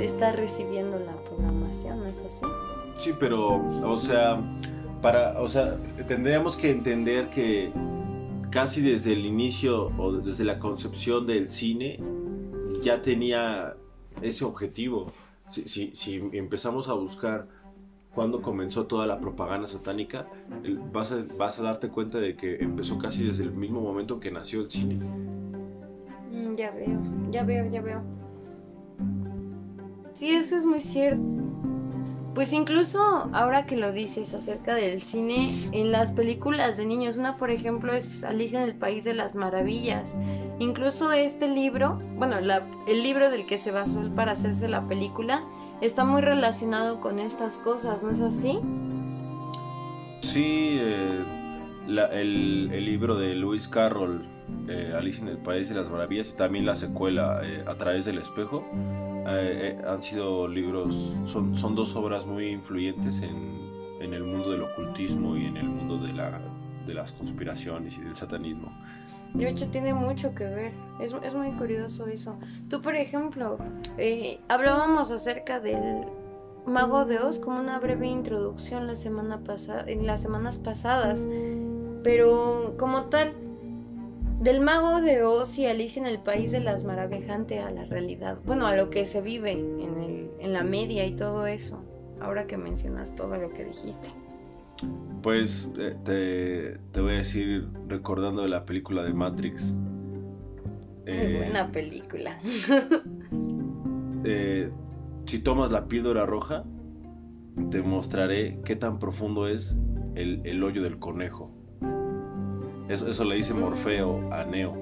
está 0.00 0.32
recibiendo 0.32 0.98
la 0.98 1.14
programación, 1.22 2.00
¿no 2.00 2.06
es 2.06 2.20
así? 2.24 2.44
Sí, 2.96 3.12
pero, 3.20 3.62
o 3.88 3.96
sea, 3.96 4.40
para, 5.00 5.40
o 5.40 5.46
sea, 5.46 5.76
tendríamos 6.08 6.56
que 6.56 6.72
entender 6.72 7.30
que 7.30 7.70
casi 8.50 8.80
desde 8.80 9.12
el 9.12 9.24
inicio 9.24 9.92
o 9.98 10.10
desde 10.14 10.42
la 10.42 10.58
concepción 10.58 11.28
del 11.28 11.52
cine 11.52 12.00
ya 12.82 13.02
tenía 13.02 13.76
ese 14.20 14.44
objetivo. 14.44 15.12
Si, 15.48 15.68
si, 15.68 15.94
si 15.94 16.16
empezamos 16.32 16.88
a 16.88 16.94
buscar 16.94 17.46
cuándo 18.18 18.42
comenzó 18.42 18.86
toda 18.86 19.06
la 19.06 19.20
propaganda 19.20 19.68
satánica, 19.68 20.26
vas 20.92 21.12
a, 21.12 21.18
vas 21.38 21.60
a 21.60 21.62
darte 21.62 21.88
cuenta 21.88 22.18
de 22.18 22.34
que 22.34 22.56
empezó 22.56 22.98
casi 22.98 23.22
desde 23.24 23.44
el 23.44 23.52
mismo 23.52 23.80
momento 23.80 24.18
que 24.18 24.32
nació 24.32 24.62
el 24.62 24.70
cine. 24.72 24.96
Mm, 26.32 26.54
ya 26.56 26.72
veo, 26.72 26.98
ya 27.30 27.44
veo, 27.44 27.70
ya 27.70 27.80
veo. 27.80 28.02
Sí, 30.14 30.30
eso 30.30 30.56
es 30.56 30.66
muy 30.66 30.80
cierto. 30.80 31.22
Pues 32.34 32.52
incluso 32.52 33.00
ahora 33.32 33.66
que 33.66 33.76
lo 33.76 33.92
dices 33.92 34.34
acerca 34.34 34.74
del 34.74 35.00
cine, 35.00 35.52
en 35.70 35.92
las 35.92 36.10
películas 36.10 36.76
de 36.76 36.86
niños, 36.86 37.18
una 37.18 37.36
por 37.36 37.52
ejemplo 37.52 37.92
es 37.92 38.24
Alicia 38.24 38.60
en 38.60 38.68
el 38.68 38.74
País 38.74 39.04
de 39.04 39.14
las 39.14 39.36
Maravillas. 39.36 40.16
Incluso 40.58 41.12
este 41.12 41.46
libro, 41.48 42.02
bueno, 42.16 42.40
la- 42.40 42.66
el 42.88 43.04
libro 43.04 43.30
del 43.30 43.46
que 43.46 43.58
se 43.58 43.70
basó 43.70 44.00
para 44.16 44.32
hacerse 44.32 44.66
la 44.66 44.88
película, 44.88 45.44
está 45.80 46.04
muy 46.04 46.20
relacionado 46.22 47.00
con 47.00 47.18
estas 47.18 47.58
cosas, 47.58 48.02
¿no 48.02 48.10
es 48.10 48.20
así? 48.20 48.58
Sí, 50.20 50.78
eh, 50.80 51.24
la- 51.86 52.06
el, 52.06 52.70
el 52.72 52.84
libro 52.84 53.16
de 53.16 53.34
Lewis 53.34 53.68
Carroll, 53.68 54.22
eh, 54.68 54.92
Alicia 54.96 55.22
en 55.22 55.28
el 55.28 55.38
País 55.38 55.68
de 55.68 55.74
las 55.74 55.90
Maravillas, 55.90 56.30
y 56.32 56.36
también 56.36 56.66
la 56.66 56.76
secuela 56.76 57.40
eh, 57.44 57.64
A 57.66 57.74
través 57.76 58.04
del 58.04 58.18
espejo, 58.18 58.64
eh, 58.74 59.78
eh, 59.80 59.82
han 59.86 60.02
sido 60.02 60.48
libros, 60.48 61.16
son, 61.24 61.56
son 61.56 61.74
dos 61.74 61.94
obras 61.96 62.26
muy 62.26 62.46
influyentes 62.48 63.22
en, 63.22 63.70
en 64.00 64.14
el 64.14 64.24
mundo 64.24 64.50
del 64.50 64.62
ocultismo 64.62 65.36
y 65.36 65.46
en 65.46 65.56
el 65.56 65.68
mundo 65.68 65.98
de, 65.98 66.12
la, 66.12 66.40
de 66.86 66.94
las 66.94 67.12
conspiraciones 67.12 67.96
y 67.98 68.02
del 68.02 68.16
satanismo. 68.16 68.72
De 69.34 69.48
hecho, 69.48 69.68
tiene 69.68 69.94
mucho 69.94 70.34
que 70.34 70.44
ver. 70.44 70.72
Es, 71.00 71.14
es 71.22 71.34
muy 71.34 71.52
curioso 71.52 72.06
eso. 72.06 72.38
Tú, 72.68 72.82
por 72.82 72.96
ejemplo, 72.96 73.58
eh, 73.96 74.40
hablábamos 74.48 75.10
acerca 75.10 75.60
del 75.60 76.04
Mago 76.66 77.04
de 77.04 77.18
Oz 77.18 77.38
como 77.38 77.60
una 77.60 77.78
breve 77.78 78.06
introducción 78.06 78.86
la 78.86 78.96
semana 78.96 79.38
pasada, 79.44 79.84
en 79.86 80.06
las 80.06 80.22
semanas 80.22 80.58
pasadas. 80.58 81.26
Pero 82.02 82.74
como 82.78 83.04
tal, 83.04 83.32
del 84.40 84.60
Mago 84.60 85.00
de 85.00 85.22
Oz 85.24 85.58
y 85.58 85.66
Alicia 85.66 86.00
en 86.00 86.06
el 86.06 86.20
País 86.20 86.52
de 86.52 86.60
las 86.60 86.84
Maravillante 86.84 87.58
a 87.58 87.70
la 87.70 87.84
realidad. 87.84 88.38
Bueno, 88.44 88.66
a 88.66 88.76
lo 88.76 88.88
que 88.90 89.06
se 89.06 89.20
vive 89.20 89.52
en, 89.52 89.80
el, 89.80 90.30
en 90.38 90.52
la 90.52 90.62
media 90.62 91.04
y 91.06 91.16
todo 91.16 91.46
eso. 91.46 91.82
Ahora 92.20 92.46
que 92.46 92.56
mencionas 92.56 93.14
todo 93.14 93.36
lo 93.36 93.52
que 93.52 93.64
dijiste. 93.64 94.08
Pues 95.22 95.72
te, 95.74 96.78
te 96.92 97.00
voy 97.00 97.14
a 97.14 97.16
decir, 97.18 97.68
recordando 97.88 98.42
de 98.42 98.48
la 98.48 98.64
película 98.64 99.02
de 99.02 99.12
Matrix. 99.12 99.72
Muy 101.08 101.16
eh, 101.16 101.36
buena 101.38 101.72
película. 101.72 102.38
eh, 104.24 104.70
si 105.24 105.38
tomas 105.40 105.70
la 105.70 105.88
píldora 105.88 106.26
roja, 106.26 106.64
te 107.70 107.82
mostraré 107.82 108.60
qué 108.64 108.76
tan 108.76 108.98
profundo 108.98 109.48
es 109.48 109.76
el, 110.14 110.42
el 110.44 110.62
hoyo 110.62 110.82
del 110.82 110.98
conejo. 110.98 111.50
Eso, 112.88 113.08
eso 113.08 113.24
le 113.24 113.36
dice 113.36 113.54
Morfeo 113.54 114.32
a 114.32 114.44
Neo, 114.44 114.74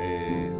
eh, 0.00 0.50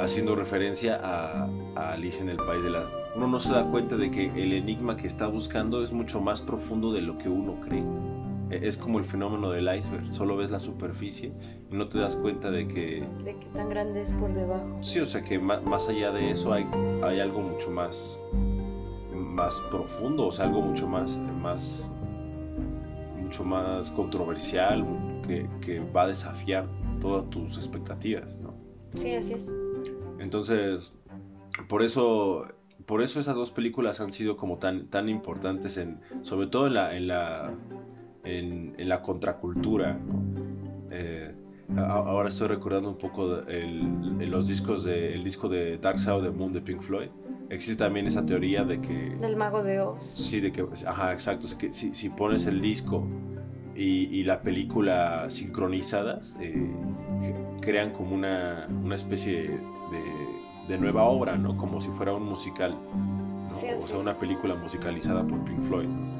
haciendo 0.00 0.34
referencia 0.34 0.98
a, 1.02 1.48
a 1.90 1.92
Alicia 1.94 2.22
en 2.22 2.28
el 2.30 2.36
País 2.36 2.62
de 2.62 2.70
la... 2.70 2.84
Uno 3.14 3.26
no 3.26 3.38
se 3.40 3.52
da 3.52 3.64
cuenta 3.64 3.96
de 3.96 4.10
que 4.10 4.26
el 4.42 4.52
enigma 4.52 4.96
que 4.96 5.06
está 5.06 5.26
buscando 5.26 5.82
es 5.82 5.92
mucho 5.92 6.20
más 6.20 6.40
profundo 6.40 6.92
de 6.92 7.02
lo 7.02 7.18
que 7.18 7.28
uno 7.28 7.60
cree. 7.60 7.84
E- 8.50 8.66
Es 8.66 8.76
como 8.76 8.98
el 8.98 9.04
fenómeno 9.04 9.50
del 9.50 9.68
iceberg, 9.74 10.08
solo 10.10 10.36
ves 10.36 10.50
la 10.50 10.60
superficie 10.60 11.32
y 11.70 11.74
no 11.76 11.88
te 11.88 11.98
das 11.98 12.16
cuenta 12.16 12.50
de 12.50 12.68
que 12.68 13.06
De 13.24 13.36
qué 13.38 13.46
tan 13.54 13.68
grande 13.68 14.02
es 14.02 14.12
por 14.12 14.32
debajo. 14.34 14.78
Sí, 14.82 15.00
o 15.00 15.06
sea 15.06 15.22
que 15.22 15.38
más, 15.38 15.88
allá 15.88 16.12
de 16.12 16.30
eso 16.30 16.52
hay, 16.52 16.66
hay 17.02 17.20
algo 17.20 17.40
mucho 17.40 17.70
más, 17.70 18.22
más 19.14 19.54
profundo, 19.70 20.26
o 20.26 20.32
sea, 20.32 20.46
algo 20.46 20.60
mucho 20.62 20.86
más, 20.88 21.18
más, 21.18 21.92
mucho 23.18 23.44
más 23.44 23.90
controversial 23.90 24.84
que, 25.26 25.48
que 25.60 25.80
va 25.80 26.02
a 26.02 26.08
desafiar 26.08 26.66
todas 27.00 27.28
tus 27.30 27.56
expectativas, 27.56 28.38
¿no? 28.38 28.54
Sí, 28.94 29.14
así 29.14 29.32
es. 29.34 29.50
Entonces, 30.18 30.92
por 31.68 31.82
eso, 31.82 32.46
por 32.86 33.02
eso 33.02 33.20
esas 33.20 33.36
dos 33.36 33.50
películas 33.50 34.00
han 34.00 34.12
sido 34.12 34.36
como 34.36 34.58
tan, 34.58 34.86
tan 34.88 35.08
importantes 35.08 35.76
en, 35.76 36.00
sobre 36.22 36.46
todo 36.48 36.66
en 36.66 36.74
la, 36.74 36.96
en 36.96 37.08
la, 37.08 37.52
en, 38.24 38.74
en 38.78 38.88
la 38.88 39.02
contracultura. 39.02 39.98
Eh, 40.90 41.34
a- 41.76 41.86
ahora 41.94 42.28
estoy 42.28 42.48
recordando 42.48 42.88
un 42.90 42.98
poco 42.98 43.38
el, 43.42 44.16
el- 44.20 44.30
los 44.30 44.48
discos 44.48 44.84
de, 44.84 45.14
el 45.14 45.24
disco 45.24 45.48
de 45.48 45.78
Dark 45.78 46.00
Side 46.00 46.12
of 46.12 46.22
the 46.24 46.30
Moon 46.30 46.52
de 46.52 46.60
Pink 46.60 46.82
Floyd. 46.82 47.08
Existe 47.50 47.84
también 47.84 48.06
esa 48.06 48.24
teoría 48.24 48.64
de 48.64 48.80
que 48.80 49.16
Del 49.20 49.36
mago 49.36 49.62
de 49.62 49.80
Oz. 49.80 50.02
Sí, 50.02 50.40
de 50.40 50.52
que, 50.52 50.64
ajá, 50.86 51.12
exacto. 51.12 51.46
es 51.46 51.54
que 51.54 51.72
si, 51.72 51.92
si 51.94 52.08
pones 52.08 52.46
el 52.46 52.60
disco 52.62 53.06
y, 53.76 54.04
y 54.06 54.24
la 54.24 54.40
película 54.42 55.26
sincronizadas, 55.30 56.36
eh, 56.40 56.70
crean 57.60 57.90
como 57.92 58.14
una, 58.14 58.66
una 58.82 58.94
especie 58.94 59.42
de, 59.42 60.02
de 60.68 60.78
nueva 60.78 61.04
obra, 61.04 61.36
¿no? 61.36 61.56
Como 61.56 61.80
si 61.80 61.88
fuera 61.88 62.14
un 62.14 62.24
musical, 62.24 62.76
¿no? 63.48 63.54
Sí, 63.54 63.66
o 63.74 63.78
sea, 63.78 63.98
una 63.98 64.18
película 64.18 64.54
musicalizada 64.54 65.26
por 65.26 65.42
Pink 65.44 65.60
Floyd, 65.62 65.88
¿no? 65.88 66.12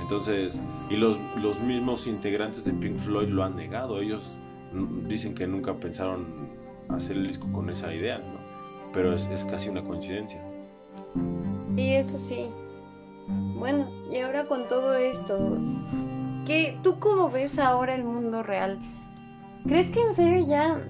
Entonces, 0.00 0.62
y 0.88 0.96
los, 0.96 1.18
los 1.36 1.60
mismos 1.60 2.06
integrantes 2.06 2.64
de 2.64 2.72
Pink 2.72 2.98
Floyd 2.98 3.28
lo 3.28 3.44
han 3.44 3.56
negado. 3.56 4.00
Ellos 4.00 4.38
dicen 5.06 5.34
que 5.34 5.46
nunca 5.46 5.74
pensaron 5.74 6.48
hacer 6.88 7.16
el 7.16 7.26
disco 7.26 7.46
con 7.52 7.68
esa 7.68 7.92
idea, 7.94 8.18
¿no? 8.18 8.38
Pero 8.92 9.12
es, 9.12 9.26
es 9.26 9.44
casi 9.44 9.68
una 9.68 9.82
coincidencia. 9.84 10.42
Y 11.76 11.92
eso 11.92 12.16
sí. 12.16 12.46
Bueno, 13.58 13.86
y 14.10 14.18
ahora 14.20 14.44
con 14.44 14.66
todo 14.66 14.94
esto, 14.94 15.58
¿qué, 16.46 16.78
¿tú 16.82 16.98
cómo 16.98 17.28
ves 17.28 17.58
ahora 17.58 17.94
el 17.94 18.04
mundo 18.04 18.42
real? 18.42 18.78
¿Crees 19.66 19.90
que 19.90 20.00
en 20.00 20.14
serio 20.14 20.46
ya... 20.46 20.80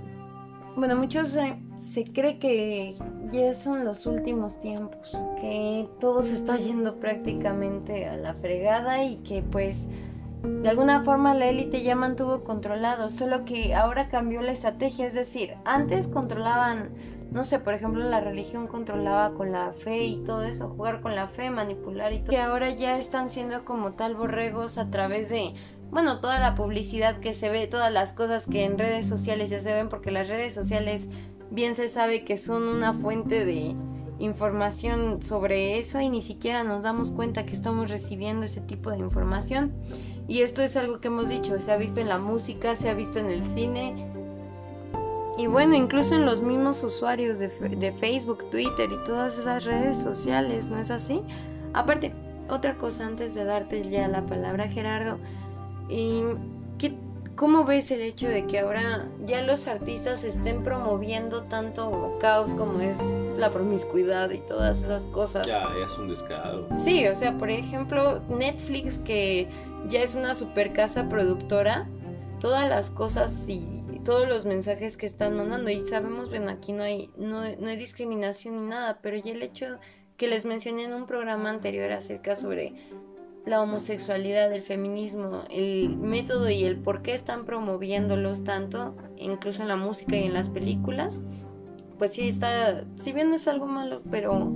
Bueno, 0.77 0.95
muchos 0.95 1.35
eh, 1.35 1.61
se 1.79 2.05
cree 2.05 2.39
que 2.39 2.97
ya 3.31 3.55
son 3.55 3.85
los 3.85 4.07
últimos 4.07 4.61
tiempos, 4.61 5.17
que 5.41 5.89
todo 6.01 6.23
se 6.23 6.35
está 6.35 6.57
yendo 6.57 6.97
prácticamente 6.97 8.07
a 8.07 8.17
la 8.17 8.35
fregada 8.35 9.05
y 9.05 9.17
que 9.17 9.43
pues 9.43 9.89
de 10.43 10.69
alguna 10.69 11.03
forma 11.03 11.35
la 11.35 11.47
élite 11.47 11.83
ya 11.83 11.97
mantuvo 11.97 12.45
controlado, 12.45 13.11
solo 13.11 13.45
que 13.45 13.75
ahora 13.75 14.09
cambió 14.09 14.43
la 14.43 14.53
estrategia, 14.53 15.07
es 15.07 15.15
decir, 15.15 15.55
antes 15.65 16.07
controlaban 16.07 16.91
no 17.31 17.45
sé, 17.45 17.59
por 17.59 17.75
ejemplo, 17.75 18.03
la 18.05 18.21
religión 18.21 18.67
controlaba 18.67 19.35
con 19.35 19.53
la 19.53 19.73
fe 19.73 20.05
y 20.05 20.25
todo 20.25 20.45
eso, 20.45 20.71
jugar 20.71 21.03
con 21.03 21.15
la 21.15 21.29
fe, 21.29 21.51
manipular 21.51 22.13
y 22.13 22.21
todo. 22.21 22.31
Que 22.31 22.39
ahora 22.39 22.71
ya 22.71 22.97
están 22.97 23.29
siendo 23.29 23.65
como 23.65 23.93
tal 23.93 24.15
borregos 24.15 24.79
a 24.79 24.91
través 24.91 25.29
de, 25.29 25.53
bueno, 25.91 26.21
toda 26.21 26.41
la 26.41 26.55
publicidad 26.55 27.21
que 27.21 27.35
se 27.35 27.51
ve, 27.51 27.67
todas 27.67 27.93
las 27.93 28.13
cosas 28.13 28.47
que 28.47 28.65
en 28.65 28.79
redes 28.79 29.07
sociales 29.07 29.51
ya 29.51 29.61
se 29.61 29.75
ven, 29.75 29.91
porque 29.91 30.11
las 30.11 30.29
redes 30.29 30.55
sociales 30.55 31.11
bien 31.51 31.75
se 31.75 31.89
sabe 31.89 32.25
que 32.25 32.39
son 32.39 32.65
una 32.65 32.93
fuente 32.93 33.45
de 33.45 33.75
información 34.19 35.23
sobre 35.23 35.79
eso 35.79 36.01
y 36.01 36.09
ni 36.09 36.21
siquiera 36.21 36.65
nos 36.65 36.83
damos 36.83 37.11
cuenta 37.11 37.47
que 37.47 37.55
estamos 37.55 37.91
recibiendo 37.91 38.45
ese 38.45 38.61
tipo 38.61 38.91
de 38.91 38.99
información. 38.99 39.73
Y 40.27 40.41
esto 40.41 40.63
es 40.63 40.77
algo 40.77 41.01
que 41.01 41.09
hemos 41.09 41.29
dicho, 41.29 41.59
se 41.59 41.73
ha 41.73 41.77
visto 41.77 42.01
en 42.01 42.09
la 42.09 42.19
música, 42.19 42.77
se 42.77 42.91
ha 42.91 42.95
visto 42.95 43.19
en 43.19 43.27
el 43.27 43.45
cine, 43.45 44.09
y 45.39 45.47
bueno, 45.47 45.77
incluso 45.77 46.17
en 46.17 46.27
los 46.27 46.43
mismos 46.43 46.83
usuarios 46.83 47.39
de, 47.39 47.47
de 47.47 47.93
Facebook, 47.93 48.51
Twitter 48.51 48.91
y 48.91 49.05
todas 49.05 49.39
esas 49.39 49.65
redes 49.65 49.97
sociales, 49.97 50.69
¿no 50.69 50.81
es 50.81 50.91
así? 50.91 51.23
Aparte, 51.75 52.13
otra 52.49 52.77
cosa 52.77 53.07
antes 53.07 53.37
de 53.37 53.45
darte 53.45 53.89
ya 53.89 54.09
la 54.09 54.27
palabra, 54.27 54.69
Gerardo, 54.69 55.21
y 55.89 56.23
¿qué, 56.77 56.99
¿cómo 57.39 57.65
ves 57.65 57.93
el 57.93 58.01
hecho 58.01 58.29
de 58.29 58.47
que 58.47 58.59
ahora 58.59 59.09
ya 59.25 59.43
los 59.43 59.69
artistas 59.69 60.25
estén 60.25 60.65
promoviendo 60.65 61.45
tanto 61.45 62.19
caos 62.21 62.51
como 62.51 62.81
es 62.81 62.99
la 63.39 63.51
promiscuidad 63.51 64.31
y 64.31 64.41
todas 64.41 64.83
esas 64.83 65.05
cosas? 65.05 65.47
Ya, 65.47 65.63
ya 65.79 65.87
es 65.87 65.97
un 65.97 66.09
descaro. 66.09 66.67
Sí, 66.77 67.07
o 67.07 67.15
sea, 67.15 67.39
por 67.39 67.51
ejemplo, 67.51 68.21
Netflix, 68.29 68.99
que 68.99 69.49
ya 69.89 70.03
es 70.03 70.17
una 70.17 70.35
super 70.35 70.73
casa 70.73 71.09
productora, 71.09 71.89
todas 72.41 72.69
las 72.69 72.91
cosas 72.91 73.49
y 73.49 73.85
todos 74.05 74.29
los 74.29 74.45
mensajes 74.45 74.97
que 74.97 75.07
están 75.07 75.37
mandando, 75.37 75.71
y 75.71 75.85
sabemos, 75.85 76.31
bueno, 76.31 76.51
aquí 76.51 76.73
no 76.73 76.83
hay, 76.83 77.13
no, 77.17 77.43
no 77.61 77.69
hay 77.69 77.77
discriminación 77.77 78.57
ni 78.57 78.71
nada, 78.71 78.99
pero 79.01 79.17
ya 79.17 79.33
el 79.33 79.43
hecho 79.43 79.79
que 80.17 80.27
les 80.27 80.45
mencioné 80.45 80.85
en 80.85 80.93
un 80.93 81.07
programa 81.07 81.51
anterior 81.51 81.93
acerca 81.93 82.35
sobre 82.35 82.75
la 83.49 83.63
homosexualidad, 83.63 84.53
el 84.53 84.63
feminismo, 84.63 85.43
el 85.51 85.97
método 85.97 86.51
y 86.51 86.65
el 86.65 86.77
por 86.77 87.03
qué 87.03 87.15
están 87.15 87.45
promoviéndolos 87.45 88.45
tanto, 88.45 88.95
incluso 89.17 89.63
en 89.63 89.69
la 89.69 89.77
música 89.77 90.17
y 90.17 90.25
en 90.25 90.35
las 90.35 90.51
películas, 90.51 91.23
pues 91.99 92.13
sí 92.13 92.29
está, 92.29 92.85
si 92.97 93.13
bien 93.13 93.31
no 93.31 93.37
es 93.37 93.49
algo 93.49 93.67
malo, 93.67 94.03
pero 94.11 94.53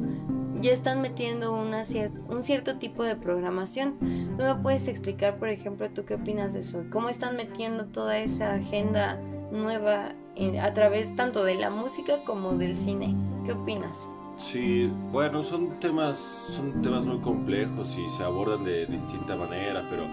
ya 0.61 0.73
están 0.73 1.03
metiendo 1.03 1.53
una 1.53 1.83
un 2.29 2.43
cierto 2.43 2.79
tipo 2.79 3.03
de 3.03 3.17
programación. 3.17 3.99
¿Tú 4.39 4.45
me 4.45 4.55
puedes 4.57 4.87
explicar, 4.87 5.39
por 5.39 5.49
ejemplo, 5.49 5.91
tú 5.91 6.05
qué 6.05 6.15
opinas 6.15 6.53
de 6.53 6.61
eso? 6.61 6.85
¿Cómo 6.91 7.09
están 7.09 7.37
metiendo 7.37 7.87
toda 7.87 8.19
esa 8.19 8.55
agenda 8.55 9.21
nueva 9.51 10.15
a 10.61 10.73
través 10.73 11.15
tanto 11.17 11.45
de 11.45 11.57
la 11.57 11.71
música 11.71 12.23
como 12.25 12.53
del 12.53 12.77
cine? 12.77 13.17
¿Qué 13.45 13.53
opinas? 13.53 14.09
Sí, 14.37 14.91
bueno, 15.11 15.43
son 15.43 15.79
temas, 15.79 16.17
son 16.19 16.83
temas 16.83 17.07
muy 17.07 17.21
complejos 17.21 17.97
y 17.97 18.09
se 18.09 18.23
abordan 18.25 18.65
de 18.65 18.87
distinta 18.87 19.37
manera, 19.37 19.87
pero 19.89 20.07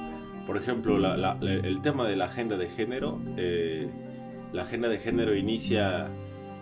por 0.46 0.58
ejemplo, 0.58 0.98
el 1.42 1.82
tema 1.82 2.08
de 2.08 2.16
la 2.16 2.26
agenda 2.26 2.58
de 2.58 2.70
género, 2.70 3.20
eh, 3.38 3.88
la 4.52 4.64
agenda 4.64 4.90
de 4.90 4.98
género 4.98 5.36
inicia 5.36 6.08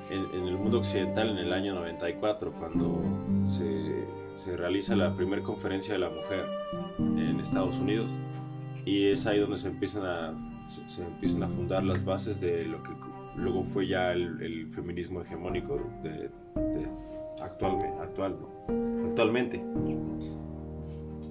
en, 0.10 0.48
el 0.48 0.58
mundo 0.58 0.80
occidental 0.80 1.30
en 1.30 1.38
el 1.38 1.54
año 1.54 1.74
94, 1.74 2.52
cuando 2.54 3.02
se, 3.46 4.06
se 4.36 4.58
realiza 4.58 4.96
la 4.96 5.16
primera 5.16 5.42
conferencia 5.42 5.94
de 5.94 6.00
la 6.00 6.10
mujer 6.10 6.46
en 7.00 7.40
Estados 7.40 7.80
Unidos, 7.80 8.12
y 8.86 9.08
es 9.08 9.26
ahí 9.26 9.40
donde 9.40 9.58
se 9.58 9.70
empiezan 9.70 10.06
a, 10.06 10.68
se, 10.68 11.04
empiezan 11.04 11.44
a 11.44 11.48
fundar 11.48 11.84
las 11.84 12.04
bases 12.04 12.42
de 12.42 12.66
lo 12.66 12.84
que 12.84 12.90
luego 13.36 13.64
fue 13.64 13.88
ya 13.88 14.12
el, 14.12 14.68
feminismo 14.72 15.22
hegemónico 15.22 15.80
de 16.04 16.30
actualmente, 17.42 17.88
actual, 18.02 18.38
actualmente. 19.06 19.64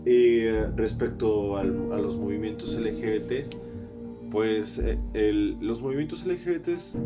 Y 0.05 0.39
eh, 0.47 0.67
respecto 0.77 1.57
a 1.57 1.65
los 1.65 2.17
movimientos 2.17 2.75
LGBTs, 2.75 3.57
pues 4.31 4.79
eh, 4.79 5.57
los 5.61 5.83
movimientos 5.83 6.25
LGBTs 6.25 7.03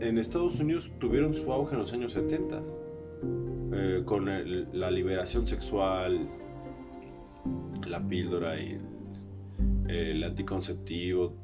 en 0.00 0.18
Estados 0.18 0.58
Unidos 0.60 0.92
tuvieron 0.98 1.34
su 1.34 1.52
auge 1.52 1.74
en 1.74 1.78
los 1.78 1.92
años 1.92 2.12
70 2.12 2.62
eh, 3.72 4.02
con 4.04 4.26
la 4.26 4.90
liberación 4.90 5.46
sexual, 5.46 6.26
la 7.86 8.00
píldora 8.00 8.58
y 8.60 8.80
el, 9.86 10.24
anticonceptivo, 10.24 11.34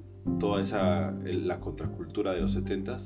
toda 0.41 0.63
esa 0.63 1.13
la 1.25 1.61
contracultura 1.61 2.33
de 2.33 2.41
los 2.41 2.53
70 2.53 2.97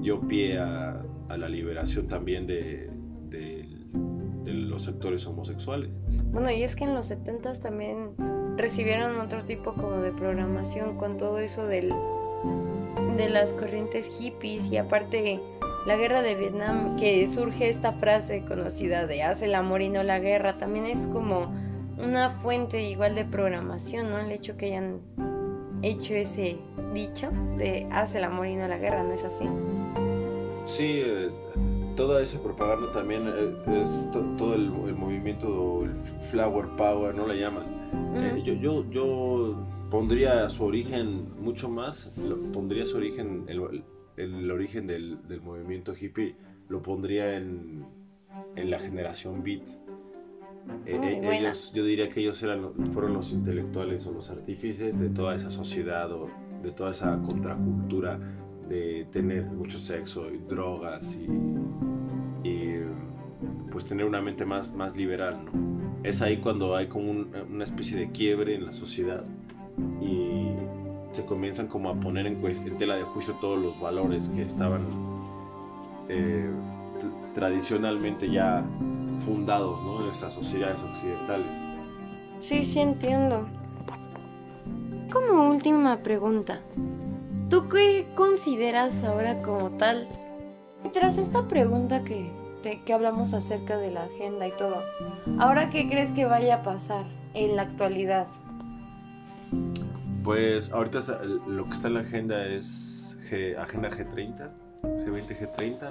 dio 0.00 0.20
pie 0.20 0.58
a 0.58 1.02
a 1.28 1.36
la 1.36 1.48
liberación 1.48 2.08
también 2.08 2.46
de, 2.46 2.90
los 4.46 4.82
sectores 4.82 5.26
homosexuales. 5.26 5.90
Bueno, 6.32 6.50
y 6.50 6.62
es 6.62 6.74
que 6.74 6.84
en 6.84 6.94
los 6.94 7.06
70 7.06 7.54
también 7.54 8.10
recibieron 8.56 9.20
otro 9.20 9.42
tipo 9.42 9.74
como 9.74 9.98
de 9.98 10.10
programación 10.12 10.96
con 10.96 11.16
todo 11.16 11.38
eso 11.38 11.66
del, 11.66 11.92
de 13.16 13.30
las 13.30 13.52
corrientes 13.52 14.08
hippies 14.18 14.66
y 14.66 14.76
aparte 14.76 15.40
la 15.86 15.96
guerra 15.96 16.22
de 16.22 16.34
Vietnam, 16.34 16.96
que 16.96 17.26
surge 17.26 17.68
esta 17.68 17.92
frase 17.92 18.44
conocida 18.44 19.06
de 19.06 19.22
haz 19.22 19.42
el 19.42 19.54
amor 19.54 19.82
y 19.82 19.90
no 19.90 20.02
la 20.02 20.18
guerra, 20.18 20.58
también 20.58 20.86
es 20.86 21.06
como 21.08 21.54
una 21.98 22.30
fuente 22.30 22.82
igual 22.82 23.14
de 23.14 23.24
programación, 23.24 24.10
¿no? 24.10 24.18
El 24.18 24.32
hecho 24.32 24.56
que 24.56 24.66
hayan 24.66 25.00
hecho 25.82 26.14
ese 26.14 26.58
dicho 26.94 27.30
de 27.58 27.86
haz 27.92 28.14
el 28.14 28.24
amor 28.24 28.46
y 28.46 28.56
no 28.56 28.66
la 28.66 28.78
guerra, 28.78 29.02
¿no 29.02 29.12
es 29.12 29.24
así? 29.24 29.44
Sí, 30.66 31.02
eh, 31.04 31.30
toda 31.94 32.22
esa 32.22 32.42
propaganda 32.42 32.90
también 32.90 33.28
eh, 33.28 33.82
es, 33.82 34.08
todo 34.38 34.54
el, 34.54 34.70
movimiento, 34.70 35.84
el 35.84 35.94
flower 36.30 36.68
power, 36.76 37.14
no 37.14 37.26
la 37.26 37.34
llaman. 37.34 37.64
Eh, 38.16 38.42
yo, 38.44 38.54
yo, 38.54 38.90
yo 38.90 39.66
pondría 39.90 40.48
su 40.48 40.64
origen 40.64 41.28
mucho 41.38 41.68
más, 41.68 42.14
pondría 42.52 42.86
su 42.86 42.96
origen, 42.96 43.44
el, 43.46 43.84
el 44.16 44.50
origen 44.50 44.86
del, 44.86 45.26
del, 45.28 45.42
movimiento 45.42 45.94
hippie, 45.94 46.34
lo 46.68 46.80
pondría 46.80 47.36
en, 47.36 47.84
en 48.56 48.70
la 48.70 48.78
generación 48.78 49.42
beat. 49.42 49.64
ellos, 50.86 51.72
yo 51.74 51.84
diría 51.84 52.08
que 52.08 52.20
ellos 52.20 52.42
eran, 52.42 52.90
fueron 52.90 53.12
los 53.12 53.32
intelectuales 53.34 54.06
o 54.06 54.12
los 54.12 54.30
artífices 54.30 54.98
de 54.98 55.10
toda 55.10 55.34
esa 55.34 55.50
sociedad 55.50 56.10
o 56.10 56.30
de 56.62 56.70
toda 56.70 56.92
esa 56.92 57.20
contracultura 57.20 58.18
de 58.68 59.06
tener 59.10 59.44
mucho 59.46 59.78
sexo 59.78 60.30
y 60.30 60.38
drogas 60.38 61.14
y, 61.14 61.28
pues 63.70 63.86
tener 63.86 64.06
una 64.06 64.20
mente 64.20 64.44
más, 64.44 64.72
más 64.72 64.96
liberal, 64.96 65.44
¿no? 65.44 65.52
Es 66.04 66.22
ahí 66.22 66.36
cuando 66.36 66.76
hay 66.76 66.86
como 66.86 67.10
una 67.10 67.64
especie 67.64 67.96
de 67.96 68.10
quiebre 68.12 68.54
en 68.54 68.66
la 68.66 68.72
sociedad 68.72 69.24
y 70.00 70.50
se 71.10 71.24
comienzan 71.24 71.66
como 71.66 71.88
a 71.88 71.94
poner 71.94 72.26
en, 72.26 72.40
tela 72.78 72.94
de 72.94 73.02
juicio 73.02 73.34
todos 73.40 73.60
los 73.60 73.80
valores 73.80 74.28
que 74.28 74.42
estaban 74.42 74.82
eh, 76.08 76.48
tradicionalmente 77.34 78.30
ya 78.30 78.64
fundados 79.18 79.82
¿no? 79.82 80.02
en 80.02 80.10
estas 80.10 80.34
sociedades 80.34 80.82
occidentales. 80.82 81.50
Sí, 82.40 82.62
sí 82.62 82.80
entiendo. 82.80 83.48
Como 85.10 85.48
última 85.48 85.98
pregunta, 85.98 86.60
¿Tú 87.50 87.68
qué 87.68 88.06
consideras 88.14 89.04
ahora 89.04 89.42
como 89.42 89.70
tal? 89.70 90.08
Tras 90.92 91.18
esta 91.18 91.46
pregunta 91.48 92.04
que, 92.04 92.30
que 92.84 92.92
hablamos 92.92 93.34
acerca 93.34 93.78
de 93.78 93.90
la 93.90 94.04
agenda 94.04 94.46
y 94.46 94.52
todo, 94.52 94.82
¿ahora 95.38 95.70
qué 95.70 95.88
crees 95.88 96.12
que 96.12 96.24
vaya 96.24 96.56
a 96.56 96.62
pasar 96.62 97.04
en 97.34 97.56
la 97.56 97.62
actualidad? 97.62 98.26
Pues 100.22 100.72
ahorita 100.72 101.00
lo 101.46 101.64
que 101.66 101.72
está 101.72 101.88
en 101.88 101.94
la 101.94 102.00
agenda 102.00 102.46
es 102.46 103.18
Agenda 103.58 103.90
G30, 103.90 104.50
G20, 104.82 105.36
G30, 105.38 105.90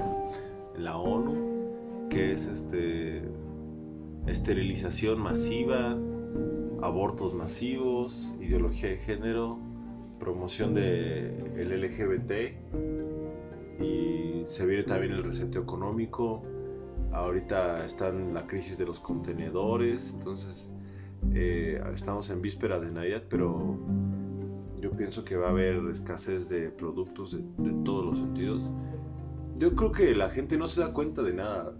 en 0.77 0.83
la 0.83 0.97
ONU, 0.97 2.07
que 2.09 2.31
es 2.31 2.47
este 2.47 3.23
esterilización 4.27 5.19
masiva, 5.19 5.97
abortos 6.81 7.33
masivos, 7.33 8.33
ideología 8.39 8.89
de 8.89 8.97
género, 8.97 9.59
promoción 10.23 10.73
del 10.73 11.51
el 11.57 11.81
LGBT 11.81 12.31
y 13.83 14.45
se 14.45 14.65
viene 14.65 14.83
también 14.83 15.11
el 15.11 15.23
reseteo 15.23 15.63
económico. 15.63 16.41
Ahorita 17.11 17.83
está 17.85 18.07
en 18.07 18.33
la 18.33 18.47
crisis 18.47 18.77
de 18.77 18.85
los 18.85 19.01
contenedores, 19.01 20.13
entonces 20.13 20.71
eh, 21.33 21.83
estamos 21.93 22.29
en 22.29 22.41
vísperas 22.41 22.81
de 22.81 22.91
Navidad, 22.91 23.23
pero 23.29 23.77
yo 24.79 24.91
pienso 24.91 25.25
que 25.25 25.35
va 25.35 25.47
a 25.47 25.49
haber 25.51 25.75
escasez 25.91 26.47
de 26.47 26.69
productos 26.69 27.33
de, 27.33 27.71
todos 27.83 28.05
los 28.05 28.19
sentidos. 28.19 28.71
Yo 29.57 29.75
creo 29.75 29.91
que 29.91 30.15
la 30.15 30.29
gente 30.29 30.57
no 30.57 30.67
se 30.67 30.79
da 30.81 30.93
cuenta 30.93 31.21
de 31.21 31.33
nada. 31.33 31.73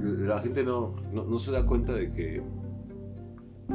La 0.00 0.40
gente 0.40 0.64
no, 0.64 0.96
no, 1.12 1.24
no 1.24 1.38
se 1.38 1.52
da 1.52 1.66
cuenta 1.66 1.92
de 1.92 2.12
que 2.12 2.42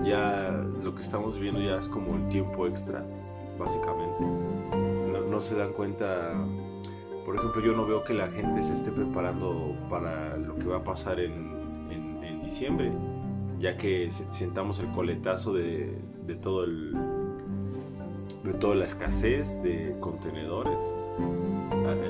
ya 0.03 0.49
lo 0.83 0.95
que 0.95 1.01
estamos 1.03 1.35
viviendo 1.35 1.61
ya 1.61 1.77
es 1.77 1.87
como 1.87 2.15
el 2.15 2.27
tiempo 2.27 2.67
extra 2.67 3.05
básicamente. 3.59 4.23
No, 5.29 5.39
se 5.41 5.55
dan 5.55 5.73
cuenta, 5.73 6.33
por 7.25 7.35
ejemplo, 7.35 7.61
yo 7.61 7.73
no 7.73 7.85
veo 7.85 8.03
que 8.03 8.13
la 8.13 8.29
gente 8.29 8.61
se 8.61 8.73
esté 8.73 8.91
preparando 8.91 9.75
para 9.89 10.35
lo 10.37 10.55
que 10.55 10.65
va 10.65 10.77
a 10.77 10.83
pasar 10.83 11.19
en, 11.19 11.87
en, 11.91 12.41
diciembre, 12.41 12.91
ya 13.59 13.77
que 13.77 14.09
sientamos 14.31 14.79
el 14.79 14.89
coletazo 14.91 15.53
de, 15.53 16.01
de 16.25 16.35
todo 16.35 16.63
el 16.63 16.97
de 18.43 18.53
toda 18.53 18.73
la 18.73 18.85
escasez 18.85 19.61
de 19.61 19.95
contenedores. 19.99 20.81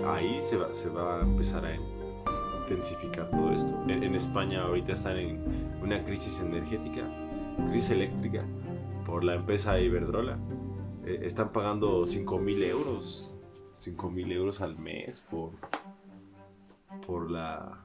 Ahí 0.08 0.40
se 0.40 0.56
va, 0.56 0.74
se 0.74 0.90
va 0.90 1.20
a 1.20 1.22
empezar 1.22 1.66
a 1.66 1.76
intensificar 2.62 3.30
todo 3.30 3.52
esto. 3.52 3.78
En, 3.88 4.04
en 4.04 4.16
España 4.16 4.62
ahorita 4.64 4.94
están 4.94 5.18
en 5.18 5.40
una 5.84 6.04
crisis 6.06 6.40
energética, 6.40 7.02
crisis 7.70 7.92
eléctrica, 7.92 8.46
por 9.06 9.24
la 9.24 9.36
empresa 9.36 9.78
Iberdrola 9.80 10.38
eh, 11.10 11.20
están 11.24 11.52
pagando 11.52 12.06
5 12.06 12.38
mil 12.38 12.62
euros, 12.64 13.36
5 13.80 14.12
mil 14.12 14.32
euros 14.32 14.62
al 14.62 14.78
mes 14.78 15.22
por, 15.22 15.52
por, 17.08 17.32
la, 17.32 17.84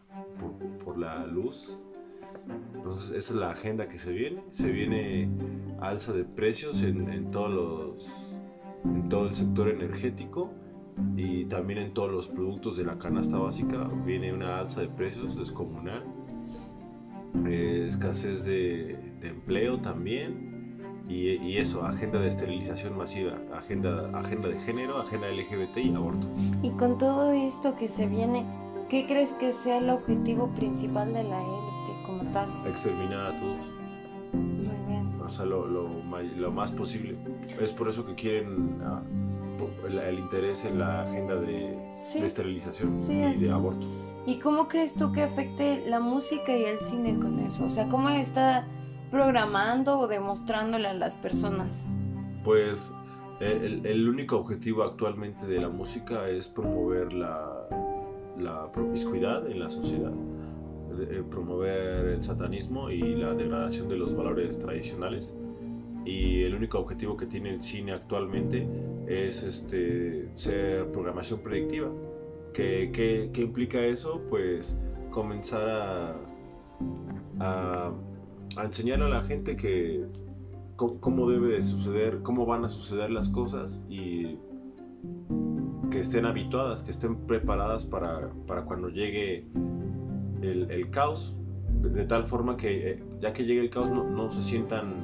por, 0.85 0.99
la 0.99 1.27
luz. 1.27 1.79
Entonces, 2.75 3.11
esa 3.11 3.33
es 3.33 3.41
la 3.41 3.51
agenda 3.51 3.89
que 3.89 3.97
se 3.97 4.13
viene. 4.13 4.43
Se 4.51 4.71
viene 4.71 5.31
alza 5.81 6.13
de 6.13 6.25
precios 6.25 6.83
en, 6.83 7.09
en, 7.11 7.31
todos 7.31 7.51
los, 7.51 8.41
en 8.85 9.09
todo 9.09 9.29
el 9.29 9.35
sector 9.35 9.69
energético 9.71 10.53
y 11.17 11.47
también 11.47 11.79
en 11.79 11.95
todos 11.95 12.13
los 12.13 12.29
productos 12.29 12.77
de 12.77 12.85
la 12.85 12.99
canasta 12.99 13.39
básica. 13.39 13.89
Viene 14.05 14.35
una 14.35 14.59
alza 14.59 14.83
de 14.83 14.89
precios 14.89 15.39
descomunal. 15.39 16.05
Eh, 17.47 17.87
escasez 17.89 18.45
de, 18.45 19.17
de 19.21 19.29
empleo 19.29 19.81
también 19.81 20.54
y, 21.09 21.59
eso, 21.59 21.85
agenda 21.85 22.19
de 22.19 22.29
esterilización 22.29 22.97
masiva, 22.97 23.37
agenda, 23.55 24.11
agenda 24.19 24.49
de 24.49 24.59
género, 24.59 24.99
agenda 25.01 25.29
LGBT 25.29 25.77
y 25.79 25.95
aborto. 25.95 26.27
Y 26.63 26.71
con 26.71 26.97
todo 26.99 27.33
esto 27.33 27.77
que 27.77 27.91
se 27.91 28.07
viene, 28.07 28.47
¿qué 28.89 29.07
crees 29.07 29.33
que 29.35 29.53
sea 29.53 29.79
el 29.79 29.91
objetivo 29.91 30.49
principal 30.55 31.13
de 31.13 31.25
la 31.25 31.41
élite 31.41 32.07
como 32.07 32.31
tal? 32.33 32.49
Exterminar 32.67 33.35
a 33.35 33.37
todos. 33.37 33.67
o 35.25 35.29
sea, 35.29 35.45
lo, 35.45 35.67
lo, 35.67 35.89
lo, 36.37 36.51
más 36.51 36.73
posible. 36.73 37.17
Es 37.61 37.73
por 37.73 37.89
eso 37.89 38.07
que 38.07 38.15
quieren 38.15 38.81
ah, 38.83 39.03
el, 39.87 40.19
interés 40.19 40.65
en 40.65 40.79
la 40.79 41.03
agenda 41.03 41.37
de, 41.37 41.77
esterilización 42.15 42.99
y 43.11 43.39
de 43.39 43.51
aborto. 43.51 43.87
¿Y 44.27 44.39
cómo 44.39 44.69
crees 44.69 44.95
tú 44.95 45.13
que 45.13 45.23
afecte 45.23 45.85
la 45.87 46.01
música 46.01 46.57
y 46.57 46.65
el 46.65 46.81
cine 46.81 47.19
con 47.19 47.41
eso? 47.41 47.67
O 47.67 47.71
sea, 47.71 47.91
¿cómo 47.91 48.09
está 48.09 48.67
programando 49.15 50.01
o 50.01 50.09
demostrándole 50.09 50.89
a 50.89 50.95
las 50.95 51.17
personas? 51.17 51.87
Pues 52.43 52.93
el, 53.41 53.87
el 53.87 54.09
único 54.09 54.37
objetivo 54.39 54.83
actualmente 54.83 55.47
de 55.47 55.61
la 55.61 55.69
música 55.69 56.29
es 56.29 56.49
promover 56.49 57.13
la, 57.13 57.69
la 58.37 58.73
promiscuidad 58.73 59.49
en 59.49 59.61
la 59.61 59.71
sociedad 59.71 60.13
eh, 61.01 61.25
promover 61.29 62.07
el 62.07 62.23
satanismo 62.23 62.89
y 62.89 63.17
la 63.17 63.35
degradación 63.35 63.89
de 63.89 63.97
los 63.97 64.15
valores 64.17 64.59
tradicionales. 64.59 65.35
Y 66.05 66.43
el 66.43 66.55
único 66.55 66.79
objetivo 66.79 67.17
que 67.17 67.27
tiene 67.27 67.51
el 67.51 67.63
cine 67.63 67.93
actualmente 67.93 68.69
es 69.09 69.43
este, 69.43 70.29
ser 70.37 70.87
programación 70.93 71.41
predictiva. 71.41 71.89
¿Qué, 72.53 72.91
qué, 72.93 73.41
implica 73.41 73.81
eso? 73.81 74.23
Pues 74.31 74.79
comenzar 75.11 75.69
a, 75.69 76.17
a, 77.41 77.93
a, 78.57 78.65
enseñar 78.65 79.03
a 79.03 79.09
la 79.09 79.23
gente 79.23 79.57
que 79.57 80.05
cómo, 80.77 81.29
debe 81.29 81.53
de 81.53 81.63
suceder, 81.63 82.23
cómo 82.23 82.47
van 82.47 82.65
a 82.65 82.69
suceder 82.69 83.11
las 83.11 83.29
cosas 83.29 83.81
y 83.89 84.39
que 85.91 86.01
estén 86.01 86.27
habituadas, 86.27 86.83
que 86.83 86.91
estén 86.91 87.27
preparadas 87.27 87.85
para, 87.85 88.31
para 88.47 88.65
cuando 88.65 88.89
llegue 88.89 89.47
el, 90.43 90.91
caos, 90.91 91.37
de, 91.83 92.05
tal 92.05 92.25
forma 92.25 92.57
que 92.57 92.91
eh, 92.91 93.05
ya 93.21 93.33
que 93.33 93.45
llegue 93.45 93.61
el 93.61 93.71
caos 93.71 93.91
no, 93.91 94.29
se 94.31 94.43
sientan, 94.43 94.95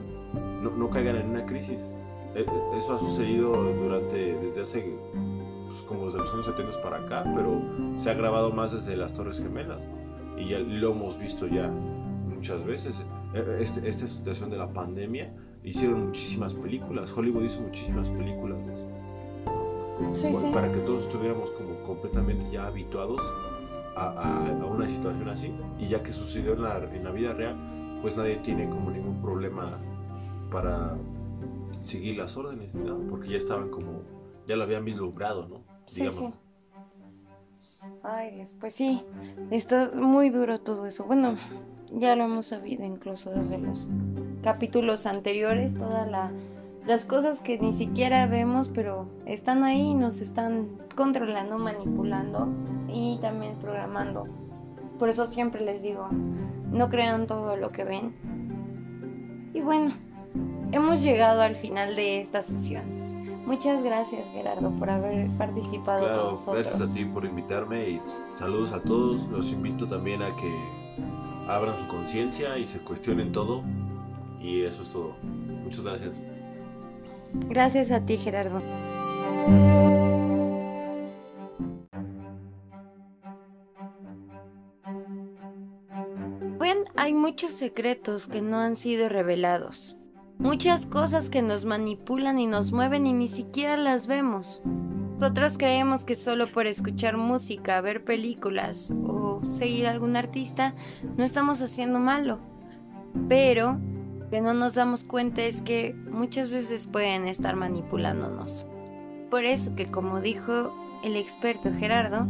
no, 0.63 0.91
caigan 0.91 1.17
en 1.17 1.31
una 1.31 1.47
crisis. 1.47 1.95
E, 2.35 2.45
eso 2.77 2.95
ha 2.95 2.99
sucedido 2.99 3.53
durante, 3.53 4.35
desde 4.41 4.63
hace, 4.63 4.95
pues 5.67 5.83
como 5.83 6.07
desde 6.07 6.19
los 6.19 6.33
años 6.33 6.47
70 6.47 6.83
para 6.83 6.99
acá, 6.99 7.23
pero 7.35 7.61
se 7.97 8.11
ha 8.11 8.15
grabado 8.15 8.51
más 8.51 8.73
desde 8.73 8.97
las 8.97 9.15
Torres 9.15 9.41
Gemelas. 9.41 9.87
Y 10.37 10.49
ya 10.49 10.59
lo 10.59 10.93
hemos 10.93 11.19
visto 11.19 11.47
ya 11.47 11.69
muchas 11.69 12.65
veces. 12.65 13.05
E, 13.35 13.63
este, 13.63 13.89
esta 13.89 14.09
situación 14.09 14.51
de 14.51 14.57
la 14.57 14.73
pandemia, 14.73 15.33
hicieron 15.63 16.07
muchísimas 16.07 16.55
películas. 16.55 17.13
Hollywood 17.13 17.45
hizo 17.45 17.61
muchísimas 17.61 18.09
películas. 18.11 18.59
Para 20.53 20.73
que 20.73 20.79
todos 20.79 21.03
estuviéramos 21.05 21.51
como 21.53 21.83
completamente 21.83 22.51
ya 22.51 22.67
habituados 22.67 23.21
a, 23.97 24.45
una 24.71 24.89
situación 24.89 25.29
así. 25.29 25.53
Y 25.79 25.89
ya 25.89 26.03
que 26.03 26.13
sucedió 26.13 26.55
en 26.55 26.63
la, 26.63 26.79
en 26.79 27.05
la 27.05 27.11
vida 27.11 27.35
real, 27.35 27.99
pues 28.01 28.17
nadie 28.17 28.37
tiene 28.37 28.69
como 28.69 28.91
ningún 28.91 29.21
problema 29.21 29.79
para 30.51 30.97
seguir 31.85 32.17
las 32.17 32.37
órdenes, 32.37 32.73
porque 33.09 33.29
ya 33.29 33.39
estaban 33.39 33.71
como, 33.71 34.03
ya 34.47 34.57
lo 34.57 34.65
habían 34.65 34.85
vislumbrado, 34.85 35.49
¿no? 35.49 35.65
Sí, 35.87 36.09
sí. 36.11 36.33
Ay, 38.03 38.33
Dios, 38.33 38.57
pues 38.61 38.75
sí, 38.75 39.03
está 39.51 39.91
muy 39.95 40.31
duro 40.31 40.61
todo 40.61 40.87
eso. 40.87 41.05
Bueno, 41.05 41.37
ya 41.93 42.15
lo 42.15 42.25
hemos 42.25 42.47
sabido 42.47 42.85
incluso 42.85 43.31
desde 43.31 43.59
los 43.59 43.91
capítulos 44.43 45.07
anteriores, 45.07 45.75
todas 45.75 46.09
las 46.87 47.05
cosas 47.07 47.41
que 47.41 47.59
ni 47.59 47.73
siquiera 47.73 48.27
vemos, 48.27 48.69
pero 48.69 49.09
están 49.25 49.65
ahí 49.65 49.95
nos 49.95 50.21
están 50.21 50.69
controlando, 50.95 51.59
manipulando 51.59 52.49
y 52.89 53.19
también 53.23 53.57
programando. 53.59 54.27
Por 54.99 55.09
eso 55.09 55.27
siempre 55.27 55.65
les 55.65 55.83
digo, 55.83 56.09
no 56.71 56.91
crean 56.91 57.27
todo 57.27 57.57
lo 57.57 57.71
que 57.73 57.85
ven. 57.85 58.15
Y 59.55 59.63
bueno, 59.63 59.95
hemos 60.73 61.03
llegado 61.03 61.41
al 61.41 61.57
final 61.57 61.97
de 61.97 62.21
esta 62.21 62.43
sesión. 62.43 63.00
Muchas 63.51 63.83
gracias 63.83 64.29
Gerardo 64.31 64.71
por 64.71 64.89
haber 64.89 65.29
participado 65.31 66.07
con 66.07 66.31
nosotros. 66.31 66.55
Gracias 66.55 66.81
a 66.81 66.95
ti 66.95 67.05
por 67.05 67.25
invitarme 67.25 67.91
y 67.91 68.01
saludos 68.37 68.73
a 68.73 68.81
todos. 68.81 69.27
Los 69.27 69.51
invito 69.51 69.89
también 69.89 70.23
a 70.23 70.37
que 70.37 70.55
abran 71.49 71.77
su 71.77 71.89
conciencia 71.89 72.57
y 72.59 72.69
se 72.69 72.79
cuestionen 72.79 73.33
todo. 73.33 73.65
Y 74.41 74.63
eso 74.63 74.85
es 74.85 74.89
todo. 74.91 75.17
Muchas 75.65 75.83
gracias. 75.83 76.23
Gracias 77.49 77.91
a 77.91 78.07
ti 78.07 78.19
Gerardo. 78.19 78.63
hay 86.97 87.15
muchos 87.15 87.53
secretos 87.53 88.27
que 88.27 88.43
no 88.43 88.59
han 88.59 88.77
sido 88.77 89.09
revelados. 89.09 90.00
Muchas 90.41 90.87
cosas 90.87 91.29
que 91.29 91.43
nos 91.43 91.67
manipulan 91.67 92.39
y 92.39 92.47
nos 92.47 92.73
mueven 92.73 93.07
y 93.07 93.13
ni 93.13 93.29
siquiera 93.29 93.77
las 93.77 94.07
vemos. 94.07 94.63
Nosotros 95.21 95.59
creemos 95.59 96.07
que 96.07 96.15
solo 96.15 96.51
por 96.51 96.67
escuchar 96.67 97.19
música, 97.19 97.79
ver 97.83 98.05
películas 98.05 98.91
o 99.07 99.43
seguir 99.47 99.87
a 99.87 99.91
algún 99.91 100.17
artista 100.17 100.75
no 101.19 101.25
estamos 101.25 101.61
haciendo 101.61 101.99
malo. 101.99 102.39
Pero 103.29 103.79
que 104.31 104.41
no 104.41 104.55
nos 104.55 104.77
damos 104.77 105.05
cuenta 105.05 105.43
es 105.43 105.61
que 105.61 105.95
muchas 106.11 106.49
veces 106.49 106.87
pueden 106.87 107.27
estar 107.27 107.55
manipulándonos. 107.55 108.67
Por 109.31 109.45
eso 109.45 109.75
que 109.75 109.91
como 109.91 110.23
dijo 110.23 110.75
el 111.05 111.17
experto 111.17 111.71
Gerardo, 111.71 112.27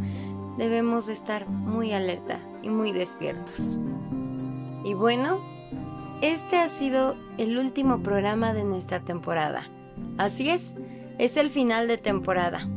debemos 0.58 1.08
estar 1.08 1.48
muy 1.48 1.92
alerta 1.92 2.40
y 2.60 2.70
muy 2.70 2.90
despiertos. 2.90 3.78
Y 4.84 4.94
bueno, 4.94 5.38
este 6.22 6.59
ha 6.59 6.68
sido 6.68 7.16
el 7.38 7.59
último 7.59 8.02
programa 8.02 8.52
de 8.52 8.64
nuestra 8.64 9.00
temporada. 9.00 9.68
Así 10.18 10.50
es, 10.50 10.74
es 11.18 11.37
el 11.37 11.48
final 11.48 11.88
de 11.88 11.96
temporada. 11.96 12.68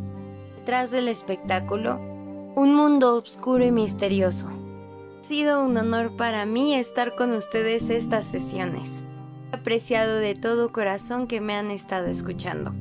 Tras 0.66 0.92
del 0.92 1.10
espectáculo, 1.10 2.00
un 2.56 2.74
mundo 2.74 3.16
oscuro 3.16 3.66
y 3.66 3.72
misterioso. 3.72 4.48
Ha 5.20 5.24
sido 5.24 5.64
un 5.66 5.76
honor 5.78 6.16
para 6.16 6.46
mí 6.46 6.76
estar 6.76 7.16
con 7.16 7.34
ustedes 7.34 7.90
estas 7.90 8.26
sesiones. 8.26 9.04
He 9.52 9.58
apreciado 9.58 10.18
de 10.18 10.36
todo 10.36 10.72
corazón 10.72 11.28
que 11.28 11.42
me 11.42 11.54
han 11.54 11.70
estado 11.70 12.08
escuchando. 12.08 12.74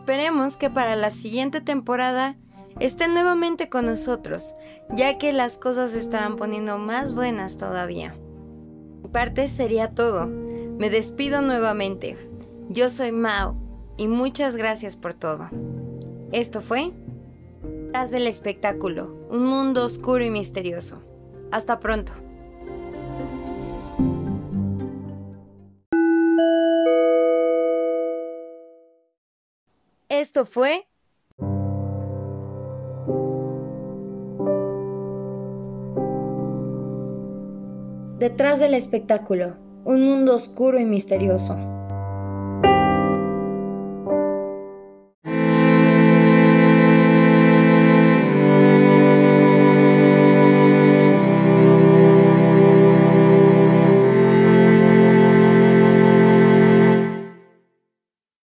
Esperemos 0.00 0.58
que 0.58 0.68
para 0.68 0.96
la 0.96 1.10
siguiente 1.10 1.62
temporada 1.62 2.36
estén 2.78 3.14
nuevamente 3.14 3.70
con 3.70 3.86
nosotros, 3.86 4.54
ya 4.90 5.16
que 5.16 5.32
las 5.32 5.56
cosas 5.56 5.94
estarán 5.94 6.36
poniendo 6.36 6.78
más 6.78 7.14
buenas 7.14 7.56
todavía 7.56 8.14
parte 9.12 9.48
sería 9.48 9.94
todo. 9.94 10.26
Me 10.26 10.90
despido 10.90 11.40
nuevamente. 11.40 12.16
Yo 12.68 12.90
soy 12.90 13.12
Mao 13.12 13.56
y 13.96 14.08
muchas 14.08 14.56
gracias 14.56 14.96
por 14.96 15.14
todo. 15.14 15.48
Esto 16.32 16.60
fue 16.60 16.92
Tras 17.92 18.10
del 18.10 18.26
espectáculo, 18.26 19.14
un 19.30 19.46
mundo 19.46 19.84
oscuro 19.84 20.24
y 20.24 20.30
misterioso. 20.30 21.02
Hasta 21.50 21.80
pronto. 21.80 22.12
Esto 30.08 30.44
fue 30.46 30.87
Detrás 38.18 38.58
del 38.58 38.74
espectáculo, 38.74 39.58
un 39.84 40.02
mundo 40.02 40.34
oscuro 40.34 40.80
y 40.80 40.84
misterioso. 40.84 41.77